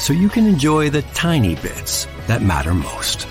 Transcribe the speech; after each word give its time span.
so 0.00 0.14
you 0.14 0.30
can 0.30 0.46
enjoy 0.46 0.88
the 0.88 1.02
tiny 1.14 1.54
bits 1.56 2.06
that 2.26 2.42
matter 2.42 2.72
most. 2.72 3.28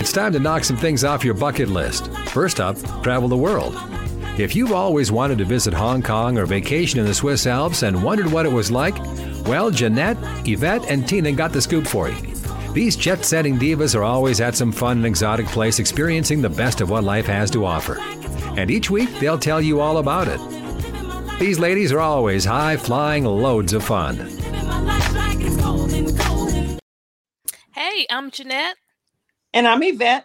It's 0.00 0.12
time 0.12 0.32
to 0.32 0.40
knock 0.40 0.64
some 0.64 0.78
things 0.78 1.04
off 1.04 1.24
your 1.24 1.34
bucket 1.34 1.68
list. 1.68 2.10
First 2.28 2.60
up, 2.60 2.76
travel 3.02 3.28
the 3.28 3.36
world. 3.36 3.76
If 4.38 4.56
you've 4.56 4.72
always 4.72 5.12
wanted 5.12 5.38
to 5.38 5.44
visit 5.44 5.74
Hong 5.74 6.02
Kong 6.02 6.38
or 6.38 6.46
vacation 6.46 6.98
in 6.98 7.06
the 7.06 7.14
Swiss 7.14 7.46
Alps 7.46 7.82
and 7.82 8.02
wondered 8.02 8.32
what 8.32 8.46
it 8.46 8.52
was 8.52 8.70
like, 8.70 8.98
well, 9.46 9.70
Jeanette, 9.70 10.16
Yvette, 10.48 10.90
and 10.90 11.06
Tina 11.06 11.32
got 11.32 11.52
the 11.52 11.60
scoop 11.60 11.86
for 11.86 12.08
you. 12.08 12.16
These 12.72 12.96
jet 12.96 13.26
setting 13.26 13.58
divas 13.58 13.94
are 13.94 14.02
always 14.02 14.40
at 14.40 14.54
some 14.54 14.72
fun 14.72 14.98
and 14.98 15.06
exotic 15.06 15.46
place 15.46 15.78
experiencing 15.78 16.40
the 16.40 16.48
best 16.48 16.80
of 16.80 16.88
what 16.88 17.04
life 17.04 17.26
has 17.26 17.50
to 17.50 17.66
offer. 17.66 17.98
And 18.58 18.70
each 18.70 18.90
week, 18.90 19.10
they'll 19.20 19.38
tell 19.38 19.60
you 19.60 19.80
all 19.80 19.98
about 19.98 20.28
it. 20.28 20.61
These 21.42 21.58
ladies 21.58 21.90
are 21.90 21.98
always 21.98 22.44
high 22.44 22.76
flying, 22.76 23.24
loads 23.24 23.72
of 23.72 23.82
fun. 23.82 24.16
Hey, 27.74 28.06
I'm 28.08 28.30
Jeanette. 28.30 28.76
And 29.52 29.66
I'm 29.66 29.82
Yvette. 29.82 30.24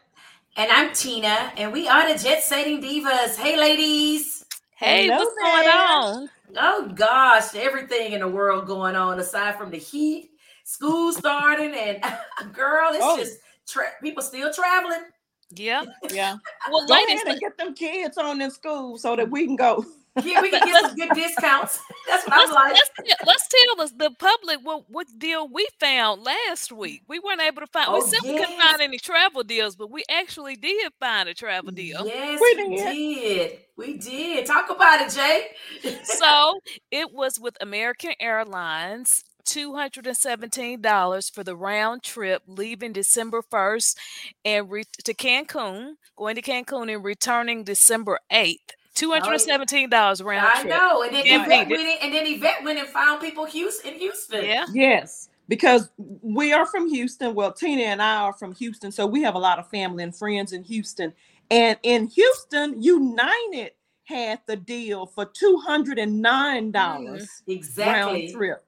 And 0.57 0.71
I'm 0.71 0.93
Tina. 0.93 1.51
And 1.57 1.73
we 1.73 1.87
are 1.87 2.13
the 2.13 2.23
Jet 2.23 2.43
Setting 2.43 2.83
Divas. 2.83 3.35
Hey, 3.35 3.57
ladies. 3.57 4.45
Hey, 4.75 5.07
Hello 5.07 5.17
what's 5.17 5.35
there. 5.42 5.53
going 5.53 5.67
on? 5.67 6.30
Oh, 6.55 6.92
gosh. 6.93 7.55
Everything 7.55 8.11
in 8.11 8.19
the 8.19 8.27
world 8.27 8.67
going 8.67 8.95
on 8.95 9.19
aside 9.19 9.58
from 9.58 9.71
the 9.71 9.77
heat, 9.77 10.30
school 10.65 11.11
starting, 11.13 11.73
and 11.73 11.99
girl, 12.53 12.92
it's 12.93 12.99
oh. 13.02 13.17
just 13.17 13.39
tra- 13.67 13.93
people 14.03 14.21
still 14.21 14.53
traveling. 14.53 15.02
Yeah. 15.49 15.83
Yeah. 16.11 16.36
Well, 16.69 16.86
go 16.86 16.93
ladies, 16.93 17.23
ahead 17.23 17.27
and 17.27 17.39
get 17.39 17.58
them 17.58 17.73
kids 17.73 18.19
on 18.19 18.39
in 18.39 18.52
school 18.52 18.99
so 18.99 19.15
that 19.15 19.31
we 19.31 19.47
can 19.47 19.55
go. 19.55 19.83
Yeah, 20.23 20.42
we 20.42 20.50
can 20.50 20.66
get 20.66 20.82
some 20.86 20.95
good 20.95 21.14
discounts. 21.14 21.80
That's 22.08 22.28
what 22.28 22.38
let's, 22.38 22.50
I'm 22.50 22.55
like. 22.55 22.73
Let's, 22.73 23.23
let's 23.26 23.48
tell 23.48 23.82
us 23.83 23.92
the 23.92 24.11
public 24.17 24.60
what 24.64 24.89
what 24.89 25.08
deal 25.17 25.48
we 25.48 25.67
found 25.80 26.23
last 26.23 26.72
week. 26.72 27.04
We 27.08 27.20
weren't 27.20 27.42
able 27.42 27.61
to 27.61 27.67
find. 27.67 27.88
Oh, 27.89 27.95
we 27.95 28.02
simply 28.02 28.33
yes. 28.33 28.45
couldn't 28.45 28.61
find 28.61 28.82
any 28.82 28.98
travel 28.98 29.44
deals, 29.44 29.76
but 29.76 29.92
we 29.92 30.04
actually 30.10 30.55
did 30.55 30.92
find 31.00 31.30
a 31.30 31.33
travel 31.33 31.72
deal. 31.72 32.05
Yes, 32.05 32.39
we 32.42 32.55
did. 32.55 32.70
We 32.70 33.16
did. 33.16 33.60
We 33.78 33.98
did. 33.98 34.45
Talk 34.45 34.70
about 34.70 35.02
it, 35.02 35.14
Jay. 35.14 35.48
so 36.04 36.60
it 36.92 37.14
was 37.14 37.39
with 37.39 37.58
American 37.61 38.14
Airlines. 38.20 39.23
$217 39.48 41.34
for 41.34 41.42
the 41.42 41.55
round 41.55 42.04
trip 42.04 42.44
leaving 42.48 42.92
December 42.92 43.42
1st 43.42 43.95
and 44.44 44.70
re- 44.70 44.84
to 45.05 45.14
Cancun, 45.14 45.94
going 46.17 46.36
to 46.36 46.42
Cancun 46.42 46.94
and 46.94 47.04
returning 47.04 47.64
December 47.64 48.20
8th. 48.30 48.72
Two 48.97 49.11
hundred 49.11 49.33
and 49.33 49.41
seventeen 49.41 49.89
dollars 49.89 50.21
round 50.21 50.52
trip. 50.61 50.73
I 50.73 50.77
know, 50.77 51.03
and 51.03 51.15
then 51.15 51.23
Yvette 51.25 51.69
went 51.69 51.81
in, 51.81 51.97
and 52.02 52.13
then 52.13 52.25
Yvette 52.25 52.63
went 52.63 52.80
and 52.80 52.87
found 52.87 53.21
people 53.21 53.45
Houston, 53.45 53.93
in 53.93 53.99
Houston. 53.99 54.43
Yeah. 54.43 54.65
Yes, 54.73 55.30
because 55.47 55.89
we 56.21 56.52
are 56.52 56.65
from 56.65 56.89
Houston. 56.89 57.36
Well, 57.36 57.53
Tina 57.53 57.83
and 57.83 58.02
I 58.02 58.17
are 58.17 58.33
from 58.33 58.53
Houston, 58.55 58.91
so 58.91 59.05
we 59.05 59.21
have 59.21 59.36
a 59.36 59.39
lot 59.39 59.59
of 59.59 59.69
family 59.69 60.03
and 60.03 60.15
friends 60.15 60.52
in 60.52 60.63
Houston. 60.63 61.13
And 61.52 61.77
in 61.83 62.07
Houston, 62.07 62.81
United 62.81 63.71
had 64.03 64.39
the 64.47 64.55
deal 64.55 65.05
for 65.05 65.25
two 65.25 65.57
hundred 65.57 65.99
and 65.99 66.21
nine 66.21 66.71
dollars 66.71 67.23
mm, 67.47 67.55
exactly 67.55 68.21
round 68.21 68.33
trip 68.33 68.67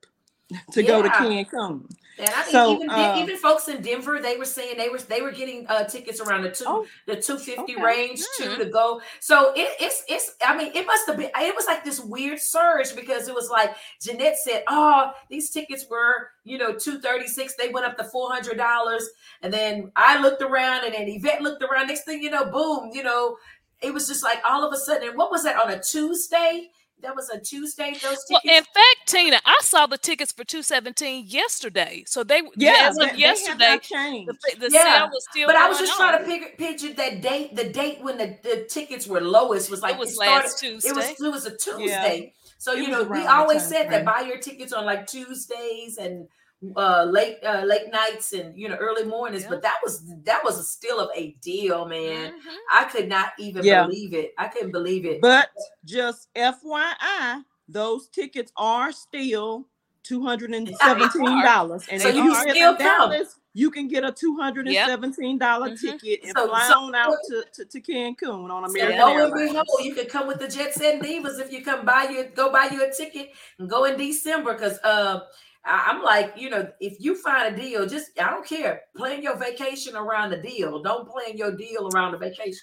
to 0.71 0.81
yeah. 0.81 0.87
go 0.87 1.01
to 1.01 1.09
Cancun. 1.09 1.89
And 2.19 2.27
I 2.27 2.41
think 2.41 2.51
so, 2.51 2.73
even, 2.73 2.89
uh, 2.89 3.15
even 3.17 3.37
folks 3.37 3.69
in 3.69 3.81
Denver, 3.81 4.19
they 4.21 4.35
were 4.35 4.43
saying 4.43 4.77
they 4.77 4.89
were 4.89 4.97
they 4.97 5.21
were 5.21 5.31
getting 5.31 5.65
uh, 5.67 5.85
tickets 5.85 6.19
around 6.19 6.43
the 6.43 6.51
two 6.51 6.65
oh, 6.67 6.85
the 7.05 7.15
two 7.15 7.37
fifty 7.37 7.75
okay. 7.75 7.81
range 7.81 8.19
mm. 8.19 8.43
too 8.43 8.57
to 8.57 8.65
go. 8.65 8.99
So 9.21 9.53
it, 9.55 9.69
it's 9.79 10.03
it's 10.09 10.35
I 10.45 10.57
mean 10.57 10.73
it 10.75 10.85
must 10.85 11.07
have 11.07 11.15
been 11.15 11.29
it 11.33 11.55
was 11.55 11.65
like 11.65 11.85
this 11.85 12.01
weird 12.01 12.39
surge 12.39 12.93
because 12.93 13.29
it 13.29 13.33
was 13.33 13.49
like 13.49 13.73
Jeanette 14.01 14.37
said, 14.37 14.63
oh 14.67 15.13
these 15.29 15.49
tickets 15.49 15.85
were 15.89 16.31
you 16.43 16.57
know 16.57 16.73
two 16.73 16.99
thirty 16.99 17.27
six. 17.27 17.55
They 17.55 17.69
went 17.69 17.85
up 17.85 17.97
to 17.97 18.03
four 18.03 18.29
hundred 18.29 18.57
dollars, 18.57 19.07
and 19.41 19.53
then 19.53 19.89
I 19.95 20.21
looked 20.21 20.41
around, 20.41 20.83
and 20.83 20.93
then 20.93 21.07
Yvette 21.07 21.41
looked 21.41 21.63
around. 21.63 21.87
Next 21.87 22.03
thing 22.03 22.21
you 22.21 22.31
know, 22.31 22.51
boom, 22.51 22.89
you 22.91 23.03
know 23.03 23.37
it 23.81 23.93
was 23.93 24.07
just 24.07 24.23
like 24.23 24.39
all 24.45 24.65
of 24.65 24.73
a 24.73 24.77
sudden. 24.77 25.09
And 25.09 25.17
what 25.17 25.31
was 25.31 25.43
that 25.43 25.55
on 25.55 25.71
a 25.71 25.81
Tuesday? 25.81 26.69
That 27.01 27.15
was 27.15 27.29
a 27.29 27.39
Tuesday. 27.39 27.91
Those 27.91 28.01
tickets. 28.01 28.29
Well, 28.29 28.41
in 28.45 28.63
fact, 28.63 28.97
Tina, 29.07 29.39
I 29.45 29.57
saw 29.61 29.87
the 29.87 29.97
tickets 29.97 30.31
for 30.31 30.43
two 30.43 30.61
seventeen 30.63 31.25
yesterday. 31.27 32.03
So 32.07 32.23
they 32.23 32.41
yeah, 32.55 32.89
as 32.89 32.97
of 32.97 33.11
they, 33.11 33.17
yesterday, 33.17 33.79
they 33.91 34.25
the, 34.25 34.59
the 34.59 34.69
yeah. 34.71 34.99
sale 34.99 35.09
was 35.11 35.25
still. 35.31 35.47
But 35.47 35.55
I 35.55 35.69
was 35.69 35.79
just 35.79 35.93
on. 35.93 35.97
trying 35.97 36.19
to 36.19 36.25
picture, 36.25 36.55
picture 36.57 36.93
that 36.93 37.21
date. 37.21 37.55
The 37.55 37.69
date 37.69 38.01
when 38.01 38.17
the, 38.17 38.37
the 38.43 38.65
tickets 38.69 39.07
were 39.07 39.21
lowest 39.21 39.69
was 39.69 39.81
like 39.81 39.95
it 39.95 39.99
was 39.99 40.11
it 40.11 40.15
started, 40.15 40.43
last 40.43 40.59
Tuesday. 40.59 40.89
It 40.89 40.95
was 40.95 41.05
it 41.09 41.31
was 41.31 41.45
a 41.45 41.55
Tuesday. 41.55 42.19
Yeah. 42.23 42.29
So 42.57 42.73
it 42.73 42.81
you 42.81 42.87
know, 42.89 43.03
we 43.03 43.25
always 43.25 43.65
said 43.65 43.89
that 43.89 44.03
buy 44.03 44.21
your 44.21 44.37
tickets 44.37 44.73
on 44.73 44.85
like 44.85 45.07
Tuesdays 45.07 45.97
and 45.97 46.27
uh 46.75 47.05
late 47.05 47.37
uh 47.45 47.63
late 47.63 47.89
nights 47.91 48.33
and 48.33 48.57
you 48.57 48.67
know 48.67 48.75
early 48.75 49.05
mornings 49.05 49.43
yeah. 49.43 49.49
but 49.49 49.61
that 49.61 49.77
was 49.83 50.03
that 50.23 50.43
was 50.43 50.59
a 50.59 50.63
still 50.63 50.99
of 50.99 51.09
a 51.15 51.31
deal 51.41 51.87
man 51.87 52.33
mm-hmm. 52.33 52.55
i 52.69 52.83
could 52.83 53.07
not 53.07 53.31
even 53.39 53.63
yeah. 53.63 53.85
believe 53.85 54.13
it 54.13 54.33
i 54.37 54.45
couldn't 54.47 54.71
believe 54.71 55.05
it 55.05 55.21
but 55.21 55.49
just 55.85 56.27
fyi 56.35 57.43
those 57.69 58.09
tickets 58.09 58.51
are 58.57 58.91
still 58.91 59.65
two 60.09 60.25
hundred 60.25 60.51
and 60.53 60.67
seventeen 60.81 61.43
dollars, 61.43 61.85
and 61.91 62.01
so 62.01 62.09
you 62.09 62.33
still 62.35 62.75
Dallas, 62.75 63.35
you 63.53 63.69
can 63.69 63.87
get 63.87 64.03
a 64.03 64.11
two 64.11 64.35
hundred 64.35 64.67
and 64.67 64.75
seventeen 64.75 65.37
dollar 65.37 65.69
mm-hmm. 65.69 65.97
ticket 65.97 66.21
and 66.23 66.33
so, 66.35 66.47
fly 66.47 66.67
so, 66.67 66.79
on 66.79 66.95
out 66.95 67.15
to, 67.29 67.43
to, 67.53 67.65
to 67.65 67.79
Cancun 67.79 68.49
on 68.49 68.65
American 68.65 68.99
so 68.99 69.07
Airlines. 69.07 69.67
You 69.83 69.93
can 69.93 70.07
come 70.07 70.27
with 70.27 70.39
the 70.39 70.47
Jet 70.47 70.73
Set 70.73 71.01
Divas 71.01 71.39
if 71.39 71.51
you 71.51 71.63
come 71.63 71.85
buy 71.85 72.07
your 72.11 72.25
go 72.29 72.51
buy 72.51 72.69
you 72.71 72.83
a 72.83 72.91
ticket 72.91 73.29
and 73.59 73.69
go 73.69 73.85
in 73.85 73.97
December 73.97 74.53
because 74.53 74.79
uh 74.79 75.21
I'm 75.65 76.01
like, 76.01 76.33
you 76.37 76.49
know, 76.49 76.69
if 76.79 76.95
you 76.99 77.15
find 77.15 77.53
a 77.53 77.61
deal, 77.61 77.85
just 77.85 78.11
I 78.19 78.29
don't 78.29 78.45
care. 78.45 78.81
Plan 78.95 79.21
your 79.21 79.35
vacation 79.35 79.95
around 79.95 80.29
the 80.29 80.37
deal. 80.37 80.81
Don't 80.81 81.07
plan 81.07 81.37
your 81.37 81.55
deal 81.55 81.89
around 81.93 82.13
the 82.13 82.17
vacation. 82.17 82.59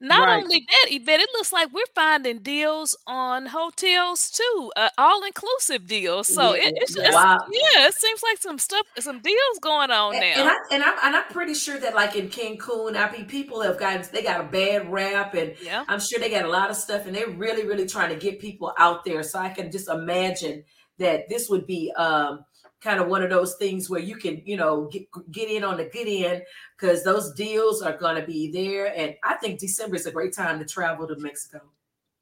Not 0.00 0.26
right. 0.26 0.42
only 0.42 0.60
that, 0.60 0.90
Yvette, 0.90 1.20
it 1.20 1.28
looks 1.34 1.52
like 1.52 1.72
we're 1.72 1.82
finding 1.94 2.38
deals 2.38 2.96
on 3.06 3.46
hotels 3.46 4.30
too, 4.30 4.72
uh, 4.76 4.88
all 4.96 5.24
inclusive 5.24 5.86
deals. 5.86 6.26
So 6.26 6.54
yeah, 6.54 6.68
it, 6.68 6.74
it's, 6.78 6.96
yeah. 6.96 7.06
It's, 7.06 7.14
wow. 7.14 7.38
yeah, 7.50 7.86
it 7.86 7.94
seems 7.94 8.22
like 8.22 8.38
some 8.38 8.58
stuff, 8.58 8.86
some 8.98 9.20
deals 9.20 9.58
going 9.60 9.90
on 9.90 10.14
and, 10.14 10.22
now. 10.22 10.40
And, 10.40 10.48
I, 10.48 10.56
and 10.72 10.82
I'm 10.82 10.98
and 11.04 11.16
I'm 11.16 11.30
pretty 11.30 11.54
sure 11.54 11.78
that 11.78 11.94
like 11.94 12.16
in 12.16 12.28
Cancun, 12.28 12.96
I 12.96 13.12
mean, 13.12 13.26
people 13.26 13.60
have 13.60 13.78
got 13.78 14.04
they 14.04 14.22
got 14.22 14.40
a 14.40 14.44
bad 14.44 14.90
rap, 14.90 15.34
and 15.34 15.54
yeah. 15.62 15.84
I'm 15.86 16.00
sure 16.00 16.18
they 16.18 16.30
got 16.30 16.44
a 16.44 16.50
lot 16.50 16.70
of 16.70 16.76
stuff, 16.76 17.06
and 17.06 17.14
they're 17.14 17.28
really 17.28 17.66
really 17.66 17.86
trying 17.86 18.08
to 18.08 18.16
get 18.16 18.40
people 18.40 18.72
out 18.78 19.04
there. 19.04 19.22
So 19.22 19.38
I 19.38 19.50
can 19.50 19.70
just 19.70 19.88
imagine 19.88 20.64
that 20.98 21.28
this 21.28 21.48
would 21.48 21.66
be 21.66 21.92
um, 21.96 22.44
kind 22.80 23.00
of 23.00 23.08
one 23.08 23.22
of 23.22 23.30
those 23.30 23.54
things 23.56 23.90
where 23.90 24.00
you 24.00 24.16
can, 24.16 24.42
you 24.44 24.56
know, 24.56 24.86
get, 24.86 25.06
get 25.32 25.50
in 25.50 25.64
on 25.64 25.76
the 25.76 25.84
good 25.84 26.08
end 26.08 26.42
because 26.78 27.02
those 27.02 27.32
deals 27.34 27.82
are 27.82 27.96
going 27.96 28.16
to 28.16 28.26
be 28.26 28.50
there. 28.50 28.92
And 28.96 29.14
I 29.24 29.34
think 29.34 29.58
December 29.58 29.96
is 29.96 30.06
a 30.06 30.12
great 30.12 30.32
time 30.32 30.58
to 30.58 30.64
travel 30.64 31.06
to 31.08 31.16
Mexico. 31.16 31.60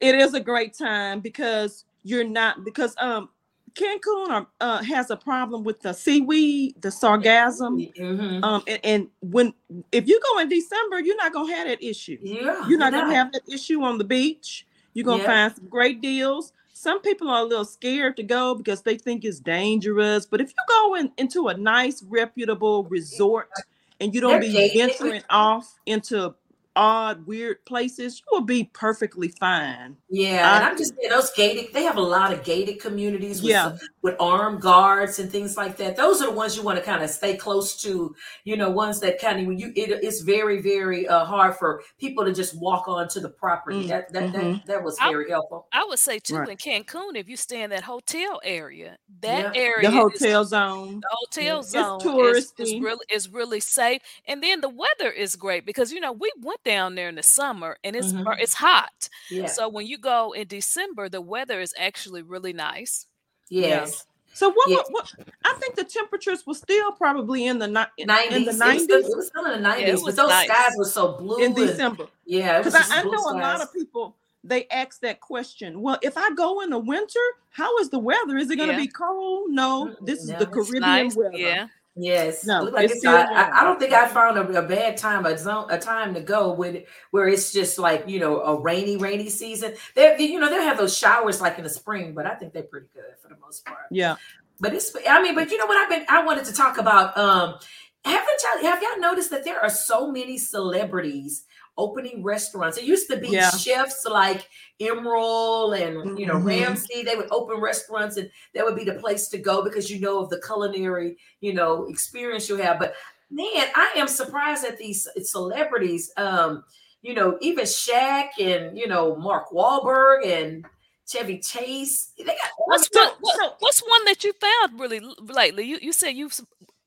It 0.00 0.14
is 0.14 0.34
a 0.34 0.40
great 0.40 0.74
time 0.74 1.20
because 1.20 1.84
you're 2.02 2.24
not 2.24 2.64
because 2.64 2.94
um 2.98 3.30
Cancun 3.76 4.46
uh, 4.60 4.82
has 4.82 5.10
a 5.10 5.16
problem 5.16 5.62
with 5.62 5.80
the 5.80 5.92
seaweed, 5.92 6.80
the 6.80 6.88
sargassum, 6.88 7.92
Mm-hmm. 7.94 8.42
Um, 8.42 8.62
and, 8.66 8.80
and, 8.84 9.08
when 9.20 9.52
if 9.92 10.08
you 10.08 10.18
go 10.32 10.38
in 10.38 10.48
December, 10.48 11.00
you're 11.00 11.16
not 11.16 11.32
gonna 11.32 11.54
have 11.54 11.68
that 11.68 11.82
issue. 11.82 12.18
Yeah, 12.22 12.66
you're 12.68 12.78
not 12.78 12.92
gonna 12.92 13.14
have 13.14 13.32
that 13.32 13.42
issue 13.52 13.82
on 13.82 13.98
the 13.98 14.04
beach. 14.04 14.66
You're 14.94 15.04
gonna 15.04 15.22
yeah. 15.22 15.26
find 15.26 15.56
some 15.56 15.68
great 15.68 16.00
deals. 16.00 16.52
Some 16.86 17.00
people 17.02 17.28
are 17.28 17.40
a 17.40 17.44
little 17.44 17.64
scared 17.64 18.16
to 18.16 18.22
go 18.22 18.54
because 18.54 18.82
they 18.82 18.96
think 18.96 19.24
it's 19.24 19.40
dangerous. 19.40 20.24
But 20.24 20.40
if 20.40 20.50
you 20.50 20.54
go 20.68 20.94
in, 20.94 21.10
into 21.18 21.48
a 21.48 21.54
nice, 21.56 22.00
reputable 22.04 22.84
resort 22.84 23.50
and 23.98 24.14
you 24.14 24.20
don't 24.20 24.40
be 24.40 24.70
venturing 24.78 25.24
off 25.28 25.80
into 25.86 26.36
odd, 26.76 27.26
weird 27.26 27.64
places, 27.64 28.20
you 28.20 28.24
will 28.30 28.44
be 28.44 28.70
perfectly 28.72 29.26
fine. 29.26 29.96
Yeah, 30.08 30.48
I, 30.48 30.58
and 30.58 30.64
I'm 30.64 30.78
just 30.78 30.94
saying 30.94 31.10
those 31.10 31.32
gated. 31.32 31.74
They 31.74 31.82
have 31.82 31.96
a 31.96 32.00
lot 32.00 32.32
of 32.32 32.44
gated 32.44 32.78
communities. 32.78 33.42
With 33.42 33.50
yeah, 33.50 33.70
some, 33.70 33.80
with 34.06 34.14
armed 34.20 34.60
guards 34.60 35.18
and 35.18 35.28
things 35.28 35.56
like 35.56 35.76
that. 35.76 35.96
Those 35.96 36.22
are 36.22 36.26
the 36.26 36.32
ones 36.32 36.56
you 36.56 36.62
want 36.62 36.78
to 36.78 36.84
kind 36.84 37.02
of 37.02 37.10
stay 37.10 37.36
close 37.36 37.82
to. 37.82 38.14
You 38.44 38.56
know, 38.56 38.70
ones 38.70 39.00
that 39.00 39.20
kind 39.20 39.40
of 39.40 39.58
you. 39.58 39.72
It, 39.74 39.90
it's 39.90 40.20
very, 40.20 40.62
very 40.62 41.08
uh, 41.08 41.24
hard 41.24 41.56
for 41.56 41.82
people 41.98 42.24
to 42.24 42.32
just 42.32 42.56
walk 42.56 42.86
onto 42.86 43.18
the 43.18 43.30
property. 43.30 43.82
Mm, 43.82 43.88
that 43.88 44.12
that, 44.12 44.32
mm-hmm. 44.32 44.52
that 44.52 44.66
that 44.66 44.84
was 44.84 44.96
very 45.00 45.26
I, 45.26 45.34
helpful. 45.34 45.66
I 45.72 45.84
would 45.84 45.98
say 45.98 46.20
too 46.20 46.36
right. 46.36 46.48
in 46.48 46.56
Cancun, 46.56 47.16
if 47.16 47.28
you 47.28 47.36
stay 47.36 47.62
in 47.62 47.70
that 47.70 47.82
hotel 47.82 48.40
area, 48.44 48.96
that 49.22 49.56
yeah. 49.56 49.60
area, 49.60 49.90
the 49.90 49.96
hotel 49.96 50.42
is, 50.42 50.50
zone, 50.50 51.00
the 51.00 51.08
hotel 51.10 51.56
yeah. 51.56 51.98
zone, 51.98 52.36
is, 52.36 52.52
is 52.58 52.74
really 52.80 53.06
is 53.12 53.28
really 53.28 53.58
safe, 53.58 54.02
and 54.28 54.40
then 54.40 54.60
the 54.60 54.68
weather 54.68 55.10
is 55.10 55.34
great 55.34 55.66
because 55.66 55.90
you 55.90 55.98
know 55.98 56.12
we 56.12 56.30
went 56.40 56.62
down 56.62 56.94
there 56.94 57.08
in 57.08 57.16
the 57.16 57.24
summer 57.24 57.76
and 57.82 57.96
it's 57.96 58.12
mm-hmm. 58.12 58.28
it's 58.38 58.54
hot. 58.54 59.08
Yeah. 59.32 59.46
So 59.46 59.68
when 59.68 59.88
you 59.88 59.98
go 59.98 60.30
in 60.30 60.46
December, 60.46 61.08
the 61.08 61.20
weather 61.20 61.60
is 61.60 61.74
actually 61.76 62.22
really 62.22 62.52
nice. 62.52 63.06
Yes. 63.48 64.06
So 64.34 64.50
what, 64.50 64.68
yes. 64.68 64.86
what, 64.90 65.10
what, 65.16 65.28
I 65.44 65.54
think 65.54 65.76
the 65.76 65.84
temperatures 65.84 66.46
were 66.46 66.54
still 66.54 66.92
probably 66.92 67.46
in 67.46 67.58
the 67.58 67.66
90s. 67.66 67.86
In 67.96 68.06
the 68.44 68.52
90s. 68.52 68.80
It 68.80 68.90
was, 68.90 69.08
it 69.08 69.16
was 69.16 69.26
still 69.28 69.46
in 69.46 69.62
the 69.62 69.68
90s, 69.68 69.80
yeah, 69.80 69.92
but 70.04 70.16
those 70.16 70.28
nice. 70.28 70.46
skies 70.46 70.72
were 70.76 70.84
so 70.84 71.12
blue 71.12 71.42
in 71.42 71.54
December. 71.54 72.06
yeah, 72.26 72.58
because 72.58 72.74
I, 72.74 73.00
I, 73.00 73.02
know 73.04 73.12
skies. 73.12 73.32
a 73.32 73.36
lot 73.38 73.62
of 73.62 73.72
people 73.72 74.14
they 74.44 74.66
ask 74.68 75.00
that 75.00 75.20
question. 75.20 75.80
Well, 75.80 75.98
if 76.02 76.16
I 76.16 76.30
go 76.34 76.60
in 76.60 76.70
the 76.70 76.78
winter, 76.78 77.20
how 77.50 77.78
is 77.78 77.90
the 77.90 77.98
weather? 77.98 78.36
Is 78.36 78.50
it 78.50 78.56
going 78.56 78.68
to 78.68 78.74
yeah. 78.74 78.80
be 78.80 78.88
cold? 78.88 79.50
No, 79.50 79.96
this 80.02 80.20
is 80.20 80.28
the 80.28 80.46
Caribbean 80.46 80.82
nice. 80.82 81.16
weather. 81.16 81.36
Yeah. 81.36 81.68
Yes. 81.96 82.44
No, 82.44 82.62
like 82.64 82.90
it's 82.90 83.04
I, 83.06 83.60
I, 83.60 83.64
don't 83.64 83.80
think 83.80 83.94
I 83.94 84.06
found 84.06 84.36
a, 84.36 84.58
a, 84.58 84.62
bad 84.62 84.98
time, 84.98 85.24
a 85.24 85.36
zone, 85.38 85.66
a 85.70 85.78
time 85.78 86.12
to 86.12 86.20
go 86.20 86.52
with 86.52 86.84
where 87.10 87.26
it's 87.26 87.52
just 87.52 87.78
like 87.78 88.04
you 88.06 88.20
know 88.20 88.42
a 88.42 88.60
rainy, 88.60 88.98
rainy 88.98 89.30
season. 89.30 89.74
They, 89.94 90.16
you 90.18 90.38
know, 90.38 90.50
they 90.50 90.56
have 90.56 90.76
those 90.76 90.96
showers 90.96 91.40
like 91.40 91.56
in 91.56 91.64
the 91.64 91.70
spring, 91.70 92.12
but 92.12 92.26
I 92.26 92.34
think 92.34 92.52
they're 92.52 92.64
pretty 92.64 92.88
good 92.92 93.14
for 93.22 93.28
the 93.28 93.36
most 93.40 93.64
part. 93.64 93.86
Yeah. 93.90 94.16
But 94.60 94.74
it's, 94.74 94.94
I 95.08 95.22
mean, 95.22 95.34
but 95.34 95.50
you 95.50 95.58
know 95.58 95.66
what 95.66 95.78
I've 95.78 95.88
been, 95.88 96.06
I 96.08 96.24
wanted 96.24 96.44
to 96.46 96.52
talk 96.52 96.78
about. 96.78 97.16
Um, 97.16 97.58
haven't 98.04 98.42
y'all 98.42 98.70
have 98.70 98.82
y'all 98.82 99.00
noticed 99.00 99.30
that 99.30 99.44
there 99.44 99.60
are 99.60 99.70
so 99.70 100.10
many 100.12 100.38
celebrities 100.38 101.44
opening 101.78 102.22
restaurants. 102.22 102.78
It 102.78 102.84
used 102.84 103.08
to 103.10 103.16
be 103.18 103.28
yeah. 103.28 103.50
chefs 103.50 104.06
like 104.06 104.48
Emeril 104.80 105.78
and 105.80 106.18
you 106.18 106.26
know 106.26 106.34
mm-hmm. 106.34 106.46
Ramsay. 106.46 107.02
They 107.02 107.16
would 107.16 107.30
open 107.30 107.60
restaurants, 107.60 108.16
and 108.16 108.30
that 108.54 108.64
would 108.64 108.76
be 108.76 108.84
the 108.84 108.94
place 108.94 109.28
to 109.28 109.38
go 109.38 109.62
because 109.62 109.90
you 109.90 110.00
know 110.00 110.20
of 110.20 110.30
the 110.30 110.40
culinary 110.40 111.16
you 111.40 111.54
know 111.54 111.86
experience 111.86 112.48
you 112.48 112.56
have. 112.56 112.78
But 112.78 112.94
man, 113.30 113.66
I 113.74 113.92
am 113.96 114.08
surprised 114.08 114.64
at 114.64 114.78
these 114.78 115.08
celebrities. 115.22 116.12
Um, 116.16 116.64
you 117.02 117.14
know, 117.14 117.38
even 117.40 117.64
Shaq 117.64 118.30
and 118.40 118.76
you 118.76 118.88
know 118.88 119.16
Mark 119.16 119.50
Wahlberg 119.50 120.26
and 120.26 120.64
Chevy 121.08 121.38
Chase. 121.38 122.12
They 122.18 122.24
got 122.24 122.36
what's 122.58 122.88
one, 122.92 123.08
what, 123.20 123.56
what's 123.60 123.80
one 123.80 124.04
that 124.06 124.24
you 124.24 124.32
found 124.32 124.80
really 124.80 125.00
lately? 125.20 125.64
You 125.64 125.78
you 125.80 125.92
said 125.92 126.10
you 126.10 126.30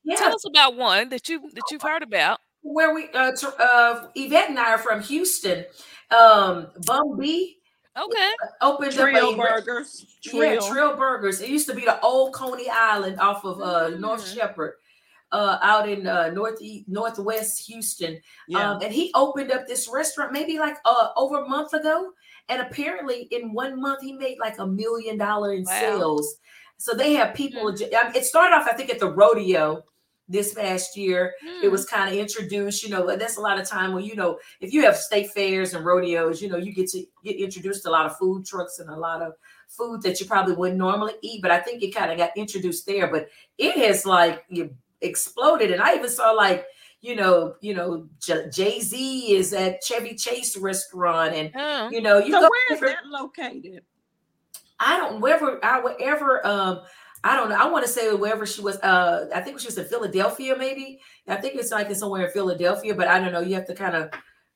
yeah. 0.04 0.16
tell 0.18 0.34
us 0.34 0.46
about 0.46 0.76
one 0.76 1.10
that 1.10 1.30
you 1.30 1.50
that 1.54 1.64
you've 1.72 1.82
heard 1.82 2.04
about 2.04 2.40
where 2.62 2.94
we 2.94 3.10
uh, 3.14 3.32
uh 3.60 4.08
Yvette 4.16 4.50
and 4.50 4.60
I 4.60 4.72
are 4.72 4.78
from 4.78 5.02
Houston. 5.02 5.66
Um 6.12 6.68
Bun 6.86 7.18
B 7.18 7.60
Okay. 7.98 8.30
Opened 8.62 8.94
Trill 8.94 9.32
up 9.32 9.38
Burgers. 9.38 10.06
Trill. 10.24 10.54
Yeah, 10.54 10.60
Trill 10.60 10.96
Burgers. 10.96 11.42
It 11.42 11.50
used 11.50 11.68
to 11.68 11.76
be 11.76 11.86
the 11.86 12.00
old 12.02 12.34
Coney 12.34 12.70
Island 12.70 13.20
off 13.20 13.44
of 13.44 13.62
uh 13.62 13.90
mm. 13.90 14.00
North 14.00 14.28
Shepherd. 14.28 14.74
Uh, 15.32 15.60
out 15.62 15.88
in 15.88 16.08
uh, 16.08 16.32
northeast 16.32 16.90
northwest 16.90 17.68
Houston, 17.68 18.20
yeah. 18.48 18.72
um, 18.72 18.82
and 18.82 18.92
he 18.92 19.12
opened 19.14 19.52
up 19.52 19.68
this 19.68 19.88
restaurant 19.88 20.34
maybe 20.34 20.58
like 20.58 20.76
uh, 20.86 21.10
over 21.16 21.44
a 21.44 21.48
month 21.48 21.74
ago, 21.74 22.10
and 22.48 22.64
apparently 22.64 23.28
in 23.30 23.54
one 23.54 23.80
month 23.80 24.02
he 24.02 24.12
made 24.12 24.40
like 24.40 24.58
a 24.58 24.66
million 24.66 25.20
dollar 25.20 25.54
in 25.54 25.66
wow. 25.66 25.80
sales. 25.80 26.36
So 26.78 26.96
they 26.96 27.14
have 27.14 27.36
people. 27.36 27.72
Mm. 27.72 28.16
It 28.16 28.26
started 28.26 28.56
off, 28.56 28.68
I 28.68 28.74
think, 28.74 28.90
at 28.90 29.00
the 29.00 29.12
rodeo, 29.12 29.84
this 30.30 30.54
past 30.54 30.96
year. 30.96 31.34
Mm. 31.44 31.64
It 31.64 31.66
hmm. 31.66 31.72
was 31.72 31.86
kind 31.86 32.10
of 32.10 32.18
introduced, 32.18 32.84
you 32.84 32.90
know, 32.90 33.18
that's 33.18 33.38
a 33.38 33.42
lot 33.42 33.60
of 33.60 33.68
time 33.68 33.94
when, 33.94 34.06
you 34.06 34.16
know, 34.16 34.40
if 34.62 34.72
you 34.72 34.84
have 34.84 34.96
state 34.96 35.32
fairs 35.32 35.74
and 35.74 35.84
rodeos, 35.84 36.42
you 36.42 36.50
know, 36.50 36.58
you 36.58 36.72
get 36.72 36.88
to 36.90 37.04
get 37.24 37.36
introduced 37.36 37.84
to 37.84 37.90
a 37.90 37.92
lot 37.92 38.06
of 38.06 38.18
food 38.18 38.46
trucks 38.46 38.80
and 38.80 38.90
a 38.90 38.96
lot 38.96 39.22
of 39.22 39.34
food 39.68 40.04
that 40.04 40.20
you 40.20 40.28
probably 40.28 40.54
wouldn't 40.54 40.78
normally 40.78 41.14
eat. 41.22 41.42
But 41.42 41.52
I 41.52 41.60
think 41.60 41.82
it 41.82 41.96
kind 41.96 42.12
of 42.12 42.18
got 42.18 42.38
introduced 42.38 42.86
there. 42.86 43.12
But 43.12 43.28
it 43.58 43.76
has 43.78 44.06
like 44.06 44.46
you 44.50 44.74
exploded. 45.02 45.72
And 45.72 45.82
I 45.82 45.96
even 45.96 46.10
saw 46.10 46.32
like, 46.32 46.66
you 47.02 47.16
know, 47.16 47.56
you 47.62 47.74
know, 47.74 48.08
Jay 48.20 48.82
Z 48.82 49.34
is 49.34 49.54
at 49.54 49.82
Chevy 49.84 50.16
Chase 50.16 50.58
restaurant, 50.58 51.34
and 51.34 51.56
uh, 51.56 51.90
you 51.92 52.02
know, 52.02 52.18
you 52.18 52.34
so 52.34 52.42
go 52.42 52.50
where 52.50 52.74
is 52.74 52.82
that 52.82 53.06
located? 53.06 53.84
I 54.82 54.98
don't 54.98 55.22
wherever 55.22 55.64
I 55.64 55.80
would 55.80 55.96
ever 56.02 56.46
um 56.46 56.82
I 57.24 57.36
don't 57.36 57.50
know. 57.50 57.56
I 57.56 57.70
want 57.70 57.86
to 57.86 57.92
say 57.92 58.14
wherever 58.14 58.46
she 58.46 58.62
was. 58.62 58.78
Uh, 58.78 59.30
I 59.34 59.42
think 59.42 59.60
she 59.60 59.68
was 59.68 59.78
in 59.78 59.86
Philadelphia, 59.86 60.56
maybe. 60.58 61.00
I 61.28 61.36
think 61.36 61.56
it's 61.56 61.72
like 61.72 61.90
in 61.90 61.96
somewhere 61.96 62.26
in 62.26 62.32
Philadelphia, 62.32 62.96
but 62.96 63.08
I 63.08 63.20
don't 63.20 63.34
know. 63.34 63.42
You 63.42 63.56
have 63.56 63.68
to 63.68 63.76
kind 63.76 63.96
of, 63.96 64.12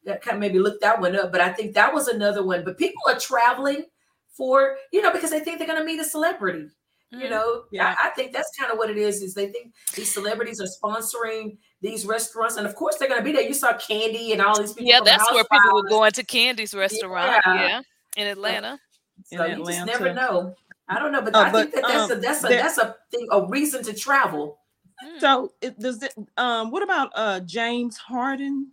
kind 0.06 0.36
of 0.36 0.40
maybe 0.40 0.60
look 0.60 0.80
that 0.82 1.00
one 1.00 1.16
up. 1.16 1.32
But 1.32 1.42
I 1.42 1.52
think 1.52 1.74
that 1.74 1.94
was 1.94 2.08
another 2.08 2.44
one. 2.44 2.64
But 2.64 2.78
people 2.78 3.02
are 3.08 3.20
traveling 3.20 3.86
for, 4.30 4.78
you 4.92 5.02
know, 5.02 5.12
because 5.12 5.32
they 5.32 5.40
think 5.40 5.58
they're 5.58 5.68
going 5.68 5.80
to 5.80 5.86
meet 5.86 6.00
a 6.00 6.06
celebrity. 6.06 6.70
You 7.12 7.20
mm-hmm. 7.20 7.30
know, 7.30 7.64
yeah. 7.72 7.96
I, 8.02 8.08
I 8.08 8.10
think 8.12 8.34
that's 8.34 8.50
kind 8.58 8.72
of 8.72 8.78
what 8.78 8.90
it 8.90 8.98
is. 8.98 9.22
Is 9.22 9.34
they 9.34 9.48
think 9.48 9.74
these 9.96 10.12
celebrities 10.12 10.60
are 10.60 10.66
sponsoring 10.66 11.58
these 11.82 12.06
restaurants, 12.06 12.56
and 12.58 12.66
of 12.66 12.76
course 12.76 12.96
they're 12.96 13.10
going 13.10 13.20
to 13.20 13.26
be 13.26 13.32
there. 13.34 13.44
You 13.44 13.54
saw 13.54 13.78
Candy 13.78 14.32
and 14.32 14.42
all 14.42 14.60
these 14.60 14.74
people. 14.74 14.90
Yeah, 14.90 15.02
that's 15.04 15.32
where 15.32 15.44
people 15.44 15.74
were 15.76 15.90
going 15.90 16.12
to 16.14 16.24
Candy's 16.24 16.74
restaurant. 16.74 17.42
Yeah, 17.46 17.54
yeah 17.56 17.82
in 18.18 18.28
Atlanta. 18.28 18.80
So 19.26 19.44
in 19.44 19.52
you 19.52 19.58
Atlanta. 19.58 19.86
just 19.86 20.02
never 20.02 20.14
know. 20.14 20.56
I 20.90 21.00
don't 21.00 21.12
know, 21.12 21.22
but 21.22 21.36
uh, 21.36 21.40
I 21.40 21.52
but, 21.52 21.72
think 21.72 21.76
that 21.76 21.84
that's 21.88 22.12
um, 22.12 22.18
a 22.18 22.22
that's 22.22 22.44
a 22.44 22.48
that's 22.48 22.78
a 22.78 22.96
thing, 23.12 23.28
a 23.32 23.46
reason 23.48 23.84
to 23.84 23.94
travel. 23.94 24.60
Hmm. 25.00 25.20
So 25.20 25.54
it, 25.62 25.80
does 25.80 26.04
it 26.04 26.14
um 26.38 26.72
what 26.72 26.84
about 26.84 27.12
uh 27.16 27.40
James 27.42 27.98
Harden? 27.98 28.72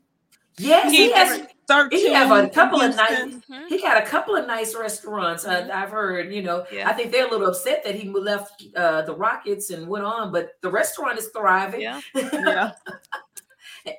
Yes, 0.61 0.91
he, 0.91 1.07
he 1.07 1.13
has. 1.13 1.47
He 1.91 2.13
have 2.13 2.33
a 2.33 2.49
couple 2.49 2.81
of 2.81 2.97
nice. 2.97 3.19
Mm-hmm. 3.19 3.69
He 3.69 3.81
got 3.81 4.03
a 4.03 4.05
couple 4.05 4.35
of 4.37 4.47
nice 4.47 4.75
restaurants. 4.75 5.45
Uh, 5.45 5.63
mm-hmm. 5.63 5.71
Uh, 5.71 5.75
I've 5.75 5.91
heard. 5.91 6.33
You 6.33 6.43
know, 6.43 6.67
yeah. 6.73 6.89
I 6.89 6.93
think 6.93 7.13
they're 7.13 7.27
a 7.27 7.31
little 7.31 7.47
upset 7.47 7.83
that 7.85 7.95
he 7.95 8.09
left 8.09 8.65
uh, 8.77 9.03
the 9.03 9.15
Rockets 9.15 9.71
and 9.71 9.87
went 9.87 10.05
on, 10.05 10.33
but 10.33 10.61
the 10.61 10.71
restaurant 10.71 11.19
is 11.19 11.29
thriving. 11.29 11.81
Yeah, 11.81 12.01
yeah. 12.15 12.73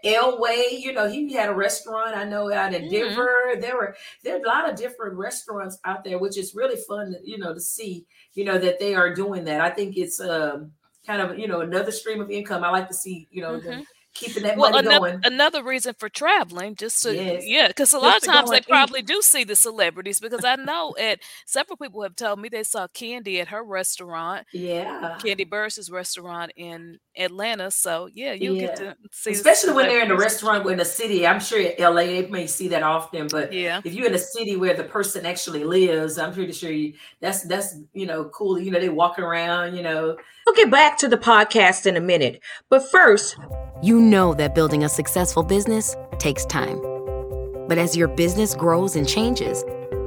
Elway, 0.06 0.80
you 0.80 0.94
know, 0.94 1.08
he 1.10 1.34
had 1.34 1.50
a 1.50 1.54
restaurant 1.54 2.16
I 2.16 2.24
know 2.24 2.52
out 2.52 2.74
in 2.74 2.84
mm-hmm. 2.84 2.92
Denver. 2.92 3.56
There 3.60 3.76
were 3.76 3.96
there 4.24 4.36
are 4.36 4.42
a 4.42 4.48
lot 4.48 4.70
of 4.70 4.76
different 4.76 5.16
restaurants 5.16 5.80
out 5.86 6.04
there, 6.04 6.20
which 6.20 6.38
is 6.38 6.56
really 6.56 6.80
fun, 6.88 7.16
you 7.24 7.38
know, 7.38 7.54
to 7.54 7.60
see, 7.60 8.06
you 8.34 8.46
know, 8.46 8.58
that 8.58 8.80
they 8.80 8.96
are 8.96 9.14
doing 9.14 9.44
that. 9.46 9.62
I 9.62 9.70
think 9.70 9.98
it's 9.98 10.20
um 10.20 10.72
kind 11.06 11.22
of 11.22 11.38
you 11.38 11.48
know 11.48 11.62
another 11.62 11.92
stream 11.92 12.22
of 12.22 12.30
income. 12.30 12.64
I 12.64 12.70
like 12.70 12.88
to 12.88 12.94
see, 12.94 13.28
you 13.32 13.42
know, 13.42 13.60
mm-hmm 13.60 13.82
keeping 14.14 14.44
that 14.44 14.58
well, 14.58 14.72
money 14.72 14.88
another, 14.88 15.12
going. 15.12 15.22
Another 15.24 15.64
reason 15.64 15.94
for 15.98 16.10
traveling, 16.10 16.76
just 16.76 17.02
to 17.04 17.16
yes. 17.16 17.44
yeah, 17.46 17.68
because 17.68 17.94
a 17.94 18.00
lot 18.00 18.18
of 18.18 18.24
times 18.24 18.50
they 18.50 18.62
probably 18.62 19.02
do 19.02 19.22
see 19.22 19.44
the 19.44 19.56
celebrities. 19.56 20.20
Because 20.20 20.44
I 20.44 20.56
know 20.56 20.96
at 21.00 21.20
several 21.46 21.78
people 21.78 22.04
have 22.04 22.16
told 22.16 22.40
me 22.40 22.50
they 22.50 22.64
saw 22.64 22.88
Candy 22.88 23.40
at 23.40 23.48
her 23.50 23.64
restaurant. 23.64 24.46
Yeah, 24.54 25.18
Candy 25.24 25.46
Burruss's 25.46 25.90
restaurant 25.90 26.52
in 26.56 27.00
Atlanta. 27.18 27.72
So 27.72 28.10
yeah, 28.14 28.34
you 28.34 28.56
yeah. 28.56 28.62
get 28.62 28.76
to 28.78 28.98
see, 29.12 29.32
especially 29.32 29.74
when 29.74 29.88
they're 29.88 30.04
in 30.04 30.12
a 30.12 30.18
restaurant 30.18 30.70
in 30.70 30.80
a 30.80 30.86
city. 30.86 31.26
I'm 31.26 31.40
sure 31.40 31.62
LA 31.80 32.06
they 32.06 32.28
may 32.28 32.48
see 32.48 32.68
that 32.70 32.84
often, 32.84 33.28
but 33.28 33.52
yeah, 33.54 33.82
if 33.84 33.94
you're 33.94 34.08
in 34.08 34.14
a 34.14 34.20
city 34.20 34.56
where 34.56 34.74
the 34.74 34.84
person 34.84 35.26
actually 35.26 35.64
lives, 35.64 36.18
I'm 36.18 36.34
pretty 36.34 36.54
sure 36.54 36.72
you 36.72 36.94
that's 37.20 37.44
that's 37.44 37.76
you 37.94 38.06
know 38.06 38.26
cool. 38.26 38.60
You 38.60 38.72
know 38.72 38.80
they 38.80 38.90
walk 38.90 39.20
around. 39.20 39.76
You 39.76 39.84
know, 39.84 40.18
we'll 40.46 40.56
get 40.56 40.72
back 40.72 40.98
to 41.00 41.08
the 41.08 41.18
podcast 41.18 41.86
in 41.86 41.98
a 41.98 42.02
minute, 42.02 42.42
but 42.70 42.90
first. 42.90 43.38
You 44.02 44.08
know 44.08 44.34
that 44.34 44.56
building 44.56 44.84
a 44.84 44.90
successful 44.90 45.44
business 45.44 45.96
takes 46.18 46.44
time. 46.48 46.82
But 47.68 47.78
as 47.78 47.96
your 47.96 48.08
business 48.08 48.56
grows 48.56 48.96
and 48.96 49.08
changes, 49.08 49.64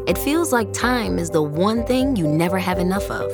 it 0.08 0.18
feels 0.18 0.52
like 0.52 0.72
time 0.72 1.16
is 1.16 1.30
the 1.30 1.44
one 1.44 1.86
thing 1.86 2.16
you 2.16 2.26
never 2.26 2.58
have 2.58 2.80
enough 2.80 3.08
of. 3.08 3.30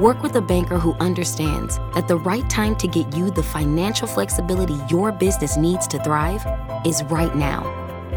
Work 0.00 0.22
with 0.22 0.36
a 0.36 0.40
banker 0.40 0.78
who 0.78 0.92
understands 1.00 1.78
that 1.94 2.06
the 2.06 2.16
right 2.16 2.48
time 2.48 2.76
to 2.76 2.86
get 2.86 3.12
you 3.16 3.32
the 3.32 3.42
financial 3.42 4.06
flexibility 4.06 4.76
your 4.88 5.10
business 5.10 5.56
needs 5.56 5.88
to 5.88 5.98
thrive 6.04 6.46
is 6.86 7.02
right 7.10 7.34
now. 7.34 7.64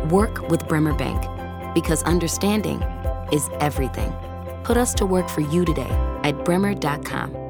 Work 0.09 0.47
with 0.49 0.67
Bremer 0.67 0.93
Bank 0.93 1.19
because 1.73 2.03
understanding 2.03 2.79
is 3.33 3.49
everything. 3.59 4.13
Put 4.63 4.77
us 4.77 4.93
to 4.93 5.05
work 5.07 5.29
for 5.29 5.41
you 5.41 5.65
today 5.65 5.89
at 6.23 6.45
bremer.com. 6.45 7.44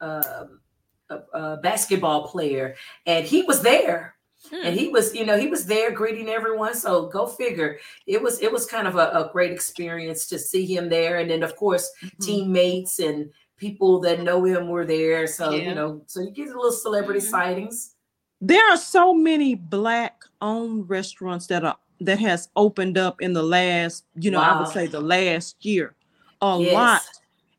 um, 0.00 0.60
a, 1.08 1.18
a 1.32 1.56
basketball 1.58 2.28
player, 2.28 2.76
and 3.06 3.26
he 3.26 3.42
was 3.42 3.62
there. 3.62 4.14
Hmm. 4.50 4.66
And 4.66 4.78
he 4.78 4.88
was, 4.88 5.14
you 5.14 5.24
know, 5.24 5.36
he 5.36 5.48
was 5.48 5.66
there 5.66 5.90
greeting 5.90 6.28
everyone. 6.28 6.74
So 6.74 7.06
go 7.06 7.26
figure. 7.26 7.78
It 8.06 8.22
was, 8.22 8.40
it 8.40 8.52
was 8.52 8.66
kind 8.66 8.86
of 8.86 8.94
a, 8.94 9.10
a 9.10 9.30
great 9.32 9.50
experience 9.50 10.26
to 10.28 10.38
see 10.38 10.64
him 10.64 10.88
there, 10.88 11.18
and 11.18 11.30
then 11.30 11.42
of 11.42 11.56
course 11.56 11.90
mm-hmm. 12.02 12.22
teammates 12.22 13.00
and 13.00 13.30
people 13.56 13.98
that 14.00 14.20
know 14.20 14.44
him 14.44 14.68
were 14.68 14.84
there. 14.84 15.26
So 15.26 15.50
yeah. 15.50 15.68
you 15.68 15.74
know, 15.74 16.02
so 16.06 16.20
you 16.20 16.30
get 16.30 16.48
a 16.48 16.56
little 16.56 16.70
celebrity 16.70 17.20
mm-hmm. 17.20 17.30
sightings. 17.30 17.94
There 18.40 18.62
are 18.70 18.76
so 18.76 19.14
many 19.14 19.54
black-owned 19.54 20.90
restaurants 20.90 21.46
that 21.46 21.64
are 21.64 21.78
that 22.00 22.18
has 22.18 22.48
opened 22.56 22.98
up 22.98 23.22
in 23.22 23.32
the 23.32 23.42
last, 23.42 24.04
you 24.14 24.30
know, 24.30 24.40
wow. 24.40 24.56
I 24.56 24.60
would 24.60 24.68
say 24.68 24.86
the 24.86 25.00
last 25.00 25.64
year. 25.64 25.94
A 26.42 26.58
yes. 26.60 26.74
lot 26.74 27.02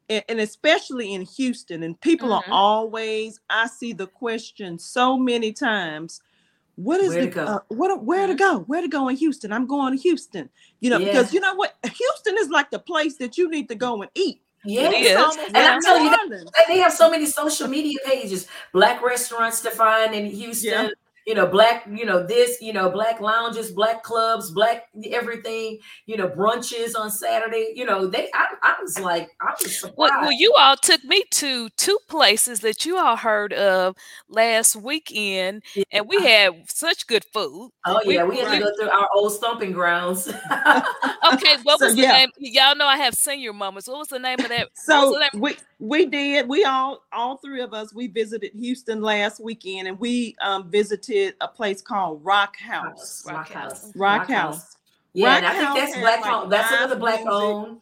and, 0.10 0.40
especially 0.40 1.14
in 1.14 1.22
Houston. 1.22 1.84
And 1.84 2.00
people 2.02 2.30
mm-hmm. 2.30 2.52
are 2.52 2.56
always, 2.56 3.40
I 3.50 3.68
see 3.68 3.94
the 3.94 4.08
question 4.08 4.80
so 4.80 5.18
many 5.18 5.52
times. 5.52 6.22
What 6.76 7.02
is 7.02 7.10
where 7.10 7.26
the 7.26 7.42
uh, 7.42 7.60
what 7.70 8.04
where 8.04 8.28
mm-hmm. 8.28 8.34
to 8.34 8.38
go? 8.38 8.60
Where 8.68 8.82
to 8.82 8.88
go 8.88 9.08
in 9.08 9.16
Houston? 9.16 9.52
I'm 9.52 9.66
going 9.66 9.98
to 9.98 10.02
Houston. 10.02 10.48
You 10.80 10.92
know, 10.92 11.00
yeah. 11.00 11.08
because 11.08 11.34
you 11.34 11.40
know 11.40 11.56
what? 11.56 11.76
Houston 11.84 12.36
is 12.38 12.50
like 12.50 12.70
the 12.70 12.78
place 12.78 13.18
that 13.18 13.36
you 13.36 13.50
need 13.50 13.68
to 13.70 13.76
go 13.76 14.00
and 14.04 14.12
eat. 14.14 14.42
Yeah, 14.64 14.92
and 14.92 15.58
I'm 15.58 15.82
telling 15.82 16.06
you, 16.06 16.46
they 16.68 16.78
have 16.80 16.92
so 16.92 17.10
many 17.10 17.26
social 17.26 17.68
media 17.68 17.98
pages, 18.06 18.48
black 18.74 19.02
restaurants 19.02 19.62
to 19.62 19.72
find 19.72 20.14
in 20.14 20.28
Houston. 20.28 20.72
Yeah 20.72 20.90
you 21.28 21.36
know, 21.36 21.46
black, 21.46 21.86
you 21.92 22.06
know, 22.06 22.26
this, 22.26 22.62
you 22.62 22.72
know, 22.72 22.90
black 22.90 23.20
lounges, 23.20 23.70
black 23.70 24.02
clubs, 24.02 24.50
black 24.50 24.86
everything, 25.12 25.78
you 26.06 26.16
know, 26.16 26.30
brunches 26.30 26.98
on 26.98 27.12
Saturday. 27.12 27.74
You 27.76 27.84
know, 27.84 28.08
they 28.08 28.30
I, 28.34 28.46
I 28.64 28.76
was 28.82 28.98
like, 28.98 29.30
I 29.42 29.54
was 29.62 29.78
surprised. 29.78 29.98
Well, 29.98 30.22
well, 30.22 30.32
you 30.32 30.54
all 30.58 30.78
took 30.78 31.04
me 31.04 31.26
to 31.32 31.68
two 31.72 31.98
places 32.08 32.62
that 32.62 32.86
you 32.86 32.98
all 32.98 33.18
heard 33.18 33.52
of 33.52 33.98
last 34.30 34.78
weekend, 34.78 35.64
yeah. 35.76 35.84
and 35.92 36.08
we 36.08 36.24
had 36.24 36.54
such 36.70 37.06
good 37.08 37.26
food. 37.34 37.72
Oh 37.86 38.00
yeah, 38.06 38.24
we, 38.24 38.30
we 38.30 38.38
had 38.38 38.54
to 38.54 38.60
go 38.60 38.72
through 38.80 38.90
our 38.90 39.10
old 39.14 39.34
stomping 39.34 39.74
grounds. 39.74 40.30
okay, 40.52 41.58
what 41.64 41.82
was 41.82 41.90
so, 41.90 41.94
the 41.96 42.04
yeah. 42.04 42.12
name? 42.14 42.30
Y'all 42.38 42.78
know 42.78 42.88
I 42.88 42.96
have 42.96 43.16
senior 43.16 43.52
moments. 43.52 43.90
What 43.90 43.98
was 43.98 44.08
the 44.08 44.20
name 44.20 44.40
of 44.40 44.48
that? 44.48 44.70
So 44.76 45.20
we 45.34 45.58
we 45.80 46.06
did. 46.06 46.48
We 46.48 46.64
all 46.64 47.04
all 47.12 47.36
three 47.36 47.60
of 47.60 47.74
us 47.74 47.94
we 47.94 48.08
visited 48.08 48.54
Houston 48.54 49.02
last 49.02 49.44
weekend, 49.44 49.90
and 49.90 50.00
we 50.00 50.34
um 50.40 50.72
visited 50.72 51.17
visited 51.18 51.36
a 51.42 51.48
place 51.48 51.82
called 51.82 52.24
Rock 52.24 52.58
House. 52.58 53.24
Rock 53.26 53.50
House. 53.50 53.86
Rock, 53.96 53.96
Rock 53.96 54.30
House. 54.30 54.56
House. 54.56 54.78
Yeah, 55.14 55.28
Rock 55.28 55.38
and 55.38 55.46
I 55.46 55.54
think 55.54 55.76
that's 55.76 56.00
black 56.00 56.22
like 56.22 56.34
owned. 56.34 56.52
That's 56.52 56.72
another 56.72 56.96
black 56.96 57.26
owned. 57.26 57.82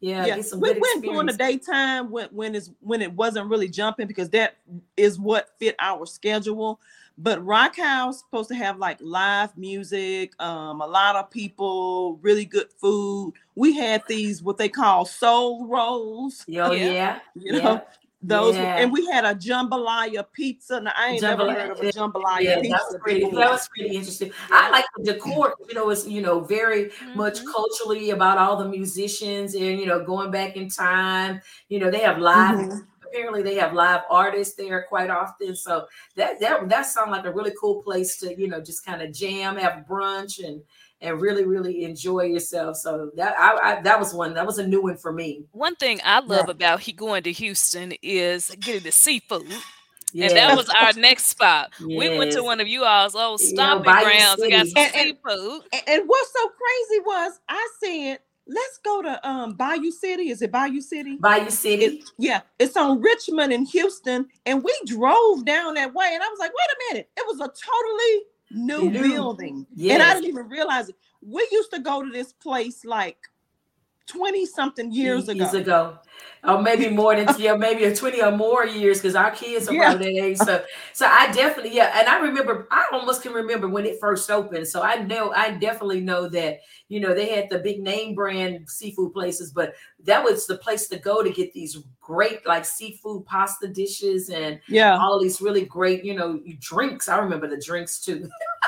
Yeah, 0.00 0.26
yeah. 0.26 0.42
we 0.56 0.72
went 0.72 1.02
during 1.02 1.26
the 1.26 1.32
daytime 1.32 2.10
when 2.10 2.28
when 2.30 2.54
it's 2.54 2.70
when 2.80 3.00
it 3.00 3.12
wasn't 3.12 3.48
really 3.48 3.68
jumping 3.68 4.06
because 4.06 4.28
that 4.30 4.56
is 4.96 5.18
what 5.18 5.50
fit 5.58 5.76
our 5.80 6.04
schedule. 6.04 6.80
But 7.16 7.44
Rock 7.44 7.76
House 7.76 8.18
supposed 8.18 8.48
to 8.48 8.56
have 8.56 8.76
like 8.78 8.98
live 9.00 9.56
music, 9.56 10.32
um, 10.42 10.80
a 10.80 10.86
lot 10.86 11.14
of 11.14 11.30
people, 11.30 12.18
really 12.22 12.44
good 12.44 12.66
food. 12.80 13.34
We 13.54 13.74
had 13.76 14.02
these 14.08 14.42
what 14.42 14.58
they 14.58 14.68
call 14.68 15.04
soul 15.04 15.68
rolls. 15.68 16.44
Oh 16.48 16.72
yeah, 16.72 17.20
you 17.34 17.52
know, 17.52 17.58
yeah. 17.58 17.80
Those 18.26 18.56
yeah. 18.56 18.76
and 18.76 18.90
we 18.90 19.04
had 19.06 19.26
a 19.26 19.34
jambalaya 19.34 20.24
pizza. 20.32 20.80
Now, 20.80 20.92
I 20.96 21.10
ain't 21.10 21.22
jambalaya. 21.22 21.36
never 21.36 21.52
heard 21.52 21.70
of 21.72 21.80
a 21.80 21.92
jambalaya 21.92 22.42
yeah, 22.42 22.60
pizza. 22.60 22.70
That 22.70 22.82
was 22.90 22.98
pretty, 23.02 23.20
that 23.20 23.50
was 23.50 23.68
pretty 23.68 23.94
interesting. 23.96 24.28
Yeah. 24.28 24.60
I 24.62 24.70
like 24.70 24.84
the 24.96 25.12
decor. 25.12 25.54
You 25.68 25.74
know, 25.74 25.90
it's 25.90 26.06
you 26.06 26.22
know 26.22 26.40
very 26.40 26.86
mm-hmm. 26.86 27.18
much 27.18 27.44
culturally 27.44 28.10
about 28.10 28.38
all 28.38 28.56
the 28.56 28.66
musicians 28.66 29.54
and 29.54 29.78
you 29.78 29.84
know 29.84 30.02
going 30.06 30.30
back 30.30 30.56
in 30.56 30.70
time. 30.70 31.42
You 31.68 31.80
know, 31.80 31.90
they 31.90 32.00
have 32.00 32.18
live. 32.18 32.60
Mm-hmm. 32.60 32.78
Apparently, 33.06 33.42
they 33.42 33.56
have 33.56 33.74
live 33.74 34.00
artists 34.08 34.54
there 34.54 34.86
quite 34.88 35.10
often. 35.10 35.54
So 35.54 35.84
that 36.16 36.40
that 36.40 36.66
that 36.70 36.86
sounds 36.86 37.10
like 37.10 37.26
a 37.26 37.32
really 37.32 37.52
cool 37.60 37.82
place 37.82 38.16
to 38.20 38.34
you 38.40 38.48
know 38.48 38.62
just 38.62 38.86
kind 38.86 39.02
of 39.02 39.12
jam, 39.12 39.56
have 39.56 39.84
brunch, 39.86 40.42
and 40.42 40.62
and 41.04 41.20
really, 41.20 41.44
really 41.44 41.84
enjoy 41.84 42.22
yourself. 42.22 42.76
So 42.76 43.10
that 43.16 43.34
I, 43.38 43.76
I, 43.78 43.82
that 43.82 43.98
was 43.98 44.14
one 44.14 44.34
that 44.34 44.46
was 44.46 44.58
a 44.58 44.66
new 44.66 44.82
one 44.82 44.96
for 44.96 45.12
me. 45.12 45.44
One 45.52 45.76
thing 45.76 46.00
I 46.04 46.20
love 46.20 46.46
yeah. 46.46 46.52
about 46.52 46.80
he 46.80 46.92
going 46.92 47.22
to 47.24 47.32
Houston 47.32 47.92
is 48.02 48.50
getting 48.60 48.82
the 48.82 48.92
seafood. 48.92 49.46
Yes. 50.12 50.30
And 50.30 50.38
that 50.38 50.56
was 50.56 50.70
our 50.80 50.92
next 50.92 51.24
spot. 51.24 51.72
Yes. 51.80 51.88
We 51.88 52.16
went 52.16 52.32
to 52.32 52.42
one 52.42 52.60
of 52.60 52.68
you 52.68 52.84
all's 52.84 53.16
old 53.16 53.40
stomping 53.40 53.92
you 53.92 53.98
know, 53.98 54.04
grounds 54.04 54.42
and 54.42 54.50
got 54.50 54.66
some 54.68 54.76
and, 54.76 54.92
seafood. 54.92 55.62
And, 55.72 55.82
and 55.88 56.02
what's 56.06 56.32
so 56.32 56.48
crazy 56.48 57.02
was 57.04 57.40
I 57.48 57.68
said, 57.82 58.18
let's 58.46 58.78
go 58.84 59.02
to 59.02 59.28
um 59.28 59.54
Bayou 59.54 59.90
City. 59.90 60.30
Is 60.30 60.40
it 60.40 60.52
Bayou 60.52 60.80
City? 60.80 61.16
Bayou 61.16 61.50
City. 61.50 61.84
It, 61.84 62.04
yeah, 62.16 62.42
it's 62.60 62.76
on 62.76 63.00
Richmond 63.00 63.52
and 63.52 63.66
Houston. 63.68 64.28
And 64.46 64.62
we 64.62 64.72
drove 64.86 65.44
down 65.44 65.74
that 65.74 65.92
way, 65.92 66.10
and 66.12 66.22
I 66.22 66.28
was 66.28 66.38
like, 66.38 66.52
wait 66.52 66.92
a 66.92 66.94
minute, 66.94 67.10
it 67.16 67.24
was 67.26 67.40
a 67.40 67.48
totally 67.48 68.22
new 68.54 68.90
building. 68.90 69.66
Yes. 69.74 69.94
And 69.94 70.02
I 70.02 70.14
didn't 70.14 70.28
even 70.30 70.48
realize 70.48 70.88
it. 70.88 70.96
We 71.20 71.46
used 71.50 71.72
to 71.72 71.80
go 71.80 72.02
to 72.02 72.10
this 72.10 72.32
place 72.32 72.84
like 72.84 73.18
20 74.06 74.46
something 74.46 74.92
years, 74.92 75.26
years 75.28 75.54
ago. 75.54 75.60
ago. 75.60 75.98
Or 76.46 76.60
maybe 76.60 76.90
more 76.90 77.16
than 77.16 77.34
yeah, 77.38 77.56
maybe 77.56 77.84
a 77.84 77.96
20 77.96 78.22
or 78.22 78.30
more 78.30 78.66
years 78.66 78.98
because 78.98 79.14
our 79.14 79.30
kids 79.30 79.66
are 79.66 79.74
yeah. 79.74 79.94
that 79.94 80.02
age. 80.02 80.36
So 80.36 80.62
so 80.92 81.06
I 81.06 81.32
definitely, 81.32 81.74
yeah, 81.74 81.98
and 81.98 82.06
I 82.06 82.20
remember 82.20 82.68
I 82.70 82.86
almost 82.92 83.22
can 83.22 83.32
remember 83.32 83.66
when 83.66 83.86
it 83.86 83.98
first 83.98 84.30
opened. 84.30 84.68
So 84.68 84.82
I 84.82 84.96
know 84.96 85.32
I 85.32 85.52
definitely 85.52 86.00
know 86.00 86.28
that 86.28 86.58
you 86.88 87.00
know 87.00 87.14
they 87.14 87.34
had 87.34 87.48
the 87.48 87.60
big 87.60 87.80
name 87.80 88.14
brand 88.14 88.68
seafood 88.68 89.14
places, 89.14 89.52
but 89.52 89.74
that 90.04 90.22
was 90.22 90.46
the 90.46 90.58
place 90.58 90.86
to 90.88 90.98
go 90.98 91.22
to 91.22 91.30
get 91.30 91.54
these 91.54 91.78
great 92.02 92.46
like 92.46 92.66
seafood 92.66 93.24
pasta 93.24 93.66
dishes 93.66 94.28
and 94.28 94.60
yeah, 94.68 94.98
all 94.98 95.18
these 95.18 95.40
really 95.40 95.64
great, 95.64 96.04
you 96.04 96.14
know, 96.14 96.40
drinks. 96.60 97.08
I 97.08 97.18
remember 97.18 97.48
the 97.48 97.60
drinks 97.60 98.00
too. 98.00 98.28